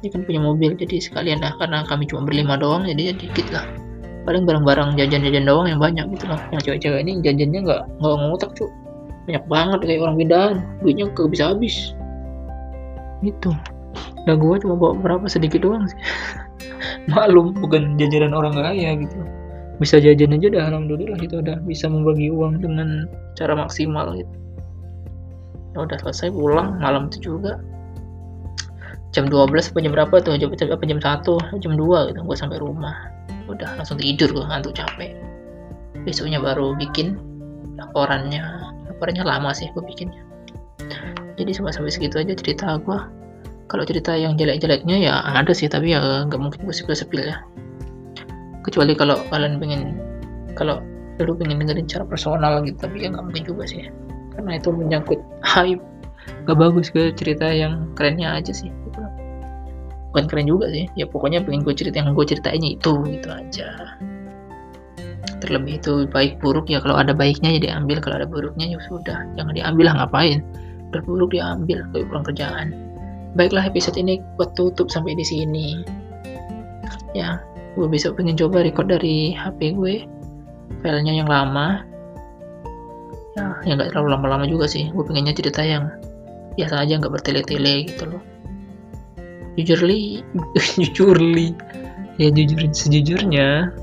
dia 0.03 0.11
kan 0.11 0.27
punya 0.27 0.43
mobil 0.43 0.75
jadi 0.75 0.99
sekalian 0.99 1.39
lah 1.39 1.55
karena 1.55 1.87
kami 1.87 2.03
cuma 2.03 2.27
berlima 2.27 2.59
doang 2.59 2.83
jadi 2.83 3.09
ya 3.09 3.13
dikit 3.15 3.47
lah. 3.55 3.63
Paling 4.27 4.43
barang-barang 4.43 4.99
jajan-jajan 4.99 5.47
doang 5.47 5.71
yang 5.71 5.79
banyak 5.79 6.03
gitu 6.11 6.27
lah. 6.27 6.43
Yang 6.51 6.67
cewek-cewek 6.67 6.99
ini 7.07 7.23
jajannya 7.23 7.59
nggak 7.63 7.81
nggak 8.03 8.15
ngotak 8.19 8.51
cu 8.59 8.67
banyak 9.23 9.43
banget 9.47 9.79
kayak 9.87 10.03
orang 10.03 10.15
pindahan 10.19 10.55
duitnya 10.83 11.07
ke 11.15 11.23
bisa 11.31 11.55
habis. 11.55 11.95
Gitu. 13.23 13.55
Nah 14.27 14.35
gue 14.35 14.55
cuma 14.59 14.75
bawa 14.75 14.99
berapa? 14.99 15.25
Sedikit 15.31 15.63
doang 15.63 15.87
sih. 15.87 15.95
Maklum 17.11 17.55
bukan 17.55 17.95
jajanan 17.95 18.35
orang 18.35 18.59
kaya 18.59 18.99
gitu. 18.99 19.15
Bisa 19.79 20.03
jajan 20.03 20.35
aja 20.35 20.47
dah 20.51 20.63
alhamdulillah 20.67 21.19
itu 21.23 21.39
udah 21.39 21.63
bisa 21.63 21.87
membagi 21.87 22.27
uang 22.27 22.59
dengan 22.59 23.07
cara 23.39 23.55
maksimal 23.55 24.19
gitu. 24.19 24.35
Ya 25.73 25.87
udah 25.87 25.97
selesai 26.03 26.35
pulang 26.35 26.83
malam 26.83 27.07
itu 27.07 27.31
juga 27.31 27.63
jam 29.13 29.29
12 29.29 29.53
apa 29.53 29.77
jam 29.79 29.91
berapa 29.93 30.15
tuh? 30.25 30.35
Jam, 30.41 30.49
jam 30.57 30.67
apa 30.73 30.83
jam 30.89 30.99
1 30.99 31.61
jam 31.61 31.73
2 31.77 32.09
gitu 32.09 32.19
gue 32.19 32.37
sampai 32.37 32.57
rumah. 32.57 33.13
Udah 33.45 33.77
langsung 33.77 34.01
tidur 34.01 34.33
gue 34.33 34.43
ngantuk 34.43 34.73
capek. 34.73 35.13
Besoknya 36.03 36.41
baru 36.41 36.73
bikin 36.73 37.15
laporannya. 37.77 38.41
Laporannya 38.89 39.23
lama 39.23 39.53
sih 39.53 39.69
gue 39.71 39.83
bikinnya. 39.85 40.19
Jadi 41.37 41.49
cuma 41.53 41.69
sampai 41.69 41.93
segitu 41.93 42.17
aja 42.17 42.33
cerita 42.33 42.77
gue 42.81 42.99
kalau 43.71 43.89
cerita 43.89 44.13
yang 44.13 44.37
jelek-jeleknya 44.37 45.01
ya 45.01 45.23
ada 45.25 45.49
sih 45.49 45.65
tapi 45.65 45.97
ya 45.97 46.27
nggak 46.29 46.37
mungkin 46.41 46.65
gue 46.65 46.75
sepil-sepil 46.75 47.29
ya. 47.29 47.37
Kecuali 48.65 48.97
kalau 48.97 49.21
kalian 49.29 49.61
pengen 49.61 49.97
kalau 50.57 50.81
lu 51.21 51.37
pengen 51.37 51.61
dengerin 51.61 51.85
cara 51.85 52.03
personal 52.03 52.65
gitu 52.65 52.77
tapi 52.81 53.05
ya 53.05 53.13
nggak 53.13 53.25
mungkin 53.25 53.45
juga 53.45 53.69
sih. 53.69 53.89
Karena 54.33 54.57
itu 54.57 54.73
menyangkut 54.73 55.21
hype. 55.53 55.81
Gak 56.47 56.55
bagus 56.55 56.87
ke 56.87 57.11
cerita 57.19 57.51
yang 57.51 57.91
kerennya 57.99 58.31
aja 58.31 58.55
sih. 58.55 58.71
Bukan 60.13 60.29
keren 60.29 60.45
juga 60.45 60.69
sih. 60.69 60.85
Ya 60.93 61.09
pokoknya 61.09 61.41
pengen 61.41 61.65
gue 61.65 61.73
cerita 61.73 61.97
yang 61.97 62.13
gue 62.13 62.21
ceritainnya 62.21 62.77
itu 62.77 63.01
gitu 63.09 63.27
aja. 63.33 63.97
Terlebih 65.41 65.81
itu 65.81 66.05
baik 66.05 66.37
buruk 66.37 66.69
ya 66.69 66.77
kalau 66.79 67.01
ada 67.01 67.17
baiknya 67.17 67.57
ya 67.57 67.59
diambil 67.59 67.97
kalau 67.97 68.21
ada 68.21 68.29
buruknya 68.29 68.77
ya 68.77 68.79
sudah. 68.85 69.25
Jangan 69.33 69.57
diambil 69.57 69.89
lah 69.89 69.95
ngapain? 70.05 70.45
Berburuk 70.93 71.33
diambil 71.33 71.81
kayak 71.89 72.05
kurang 72.13 72.25
kerjaan. 72.29 72.67
Baiklah 73.33 73.65
episode 73.65 73.97
ini 73.97 74.21
buat 74.37 74.53
tutup 74.53 74.93
sampai 74.93 75.17
di 75.17 75.25
sini. 75.25 75.81
Ya 77.17 77.41
gue 77.73 77.89
besok 77.89 78.21
pengen 78.21 78.37
coba 78.37 78.61
record 78.61 78.93
dari 78.93 79.33
HP 79.33 79.73
gue 79.73 80.05
filenya 80.85 81.25
yang 81.25 81.25
lama. 81.25 81.81
Ya 83.33 83.57
yang 83.65 83.81
nggak 83.81 83.97
terlalu 83.97 84.13
lama-lama 84.13 84.45
juga 84.45 84.69
sih. 84.69 84.93
Gue 84.93 85.01
pengennya 85.01 85.33
cerita 85.33 85.65
yang 85.65 85.89
biasa 86.53 86.85
aja 86.85 87.01
nggak 87.01 87.09
bertele-tele 87.17 87.89
gitu 87.89 88.05
loh 88.05 88.21
jujurly 89.55 90.25
jujurly 90.81 91.53
ya 92.21 92.29
jujurin 92.29 92.71
sejujurnya 92.73 93.73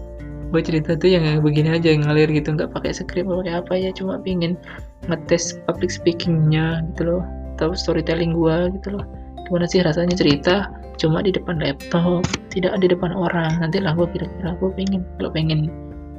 gue 0.50 0.62
cerita 0.66 0.98
tuh 0.98 1.14
yang 1.14 1.24
begini 1.46 1.78
aja 1.78 1.94
yang 1.94 2.02
ngalir 2.04 2.26
gitu. 2.35 2.50
Nggak 2.54 2.74
pakai 2.74 2.90
skrip 2.90 3.26
pakai 3.26 3.54
apa 3.62 3.72
ya. 3.78 3.90
Cuma 3.94 4.18
pengen 4.18 4.59
ngetes 5.06 5.56
public 5.64 5.94
speakingnya 5.94 6.83
gitu 6.92 7.02
loh. 7.06 7.22
Atau 7.56 7.72
storytelling 7.78 8.35
gue 8.35 8.74
gitu 8.78 8.98
loh. 8.98 9.04
Gimana 9.46 9.66
sih 9.70 9.80
rasanya 9.83 10.14
cerita? 10.18 10.70
Cuma 10.98 11.22
di 11.22 11.33
depan 11.33 11.62
laptop 11.62 12.26
tidak 12.50 12.74
di 12.83 12.90
depan 12.90 13.14
orang. 13.14 13.62
Nanti 13.62 13.78
lah 13.78 13.94
gue 13.94 14.11
kira-kira 14.11 14.59
gue 14.59 14.70
pengen 14.74 15.06
kalau 15.16 15.30
pengen 15.30 15.70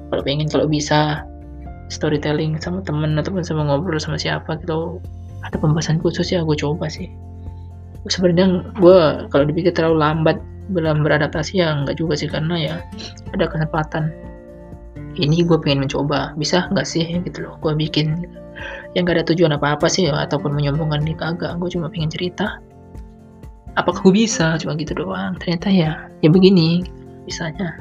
kalau 0.10 0.24
pengen 0.24 0.48
kalau 0.48 0.66
bisa 0.68 1.28
storytelling 1.92 2.56
sama 2.64 2.80
temen 2.88 3.20
ataupun 3.20 3.44
sama 3.44 3.68
ngobrol 3.68 4.00
sama 4.00 4.16
siapa 4.16 4.56
gitu. 4.64 5.04
Ada 5.44 5.60
pembahasan 5.60 6.00
khusus 6.00 6.32
ya 6.32 6.46
gue 6.46 6.56
coba 6.56 6.88
sih 6.88 7.12
sebenarnya 8.10 8.66
gue 8.82 9.30
kalau 9.30 9.46
dipikir 9.46 9.76
terlalu 9.76 10.02
lambat 10.02 10.38
belum 10.72 11.04
beradaptasi 11.04 11.62
ya 11.62 11.76
nggak 11.84 12.00
juga 12.00 12.18
sih 12.18 12.32
karena 12.32 12.56
ya 12.58 12.76
ada 13.36 13.46
kesempatan. 13.46 14.10
Ini 15.20 15.44
gue 15.44 15.60
pengen 15.60 15.86
mencoba 15.86 16.32
bisa 16.40 16.72
nggak 16.72 16.88
sih 16.88 17.04
gitu 17.28 17.46
loh 17.46 17.60
gue 17.60 17.76
bikin? 17.76 18.26
Yang 18.96 19.04
gak 19.08 19.16
ada 19.16 19.26
tujuan 19.34 19.52
apa-apa 19.56 19.88
sih 19.90 20.08
ataupun 20.08 20.54
menyombongkan 20.56 21.04
nih 21.04 21.18
kagak 21.18 21.60
gue 21.60 21.70
cuma 21.72 21.92
pengen 21.92 22.08
cerita. 22.08 22.62
Apakah 23.76 24.00
gue 24.08 24.24
bisa? 24.24 24.56
Cuma 24.60 24.76
gitu 24.80 24.96
doang. 24.96 25.36
Ternyata 25.40 25.68
ya 25.68 25.92
ya 26.24 26.30
begini 26.32 26.86
bisanya. 27.28 27.76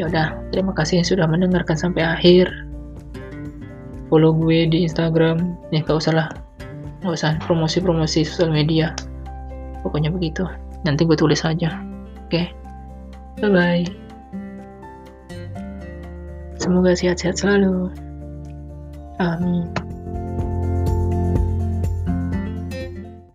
Ya 0.00 0.08
udah 0.10 0.34
terima 0.50 0.74
kasih 0.74 1.02
yang 1.02 1.06
sudah 1.06 1.26
mendengarkan 1.30 1.78
sampai 1.78 2.02
akhir. 2.02 2.50
Follow 4.10 4.34
gue 4.34 4.66
di 4.66 4.82
Instagram. 4.82 5.54
Ya 5.70 5.84
gak 5.86 6.02
usah 6.02 6.12
lah. 6.14 6.28
Gak 7.06 7.14
usah 7.14 7.38
promosi-promosi 7.46 8.26
sosial 8.26 8.50
media 8.50 8.94
pokoknya 9.82 10.08
begitu. 10.14 10.46
Nanti 10.86 11.04
gue 11.04 11.18
tulis 11.18 11.42
aja. 11.44 11.78
Oke? 12.26 12.30
Okay? 12.30 12.46
bye 13.42 13.50
bye 13.50 13.84
semoga 16.62 16.94
sehat-sehat 16.94 17.42
selalu. 17.42 17.90
Amin 19.18 19.81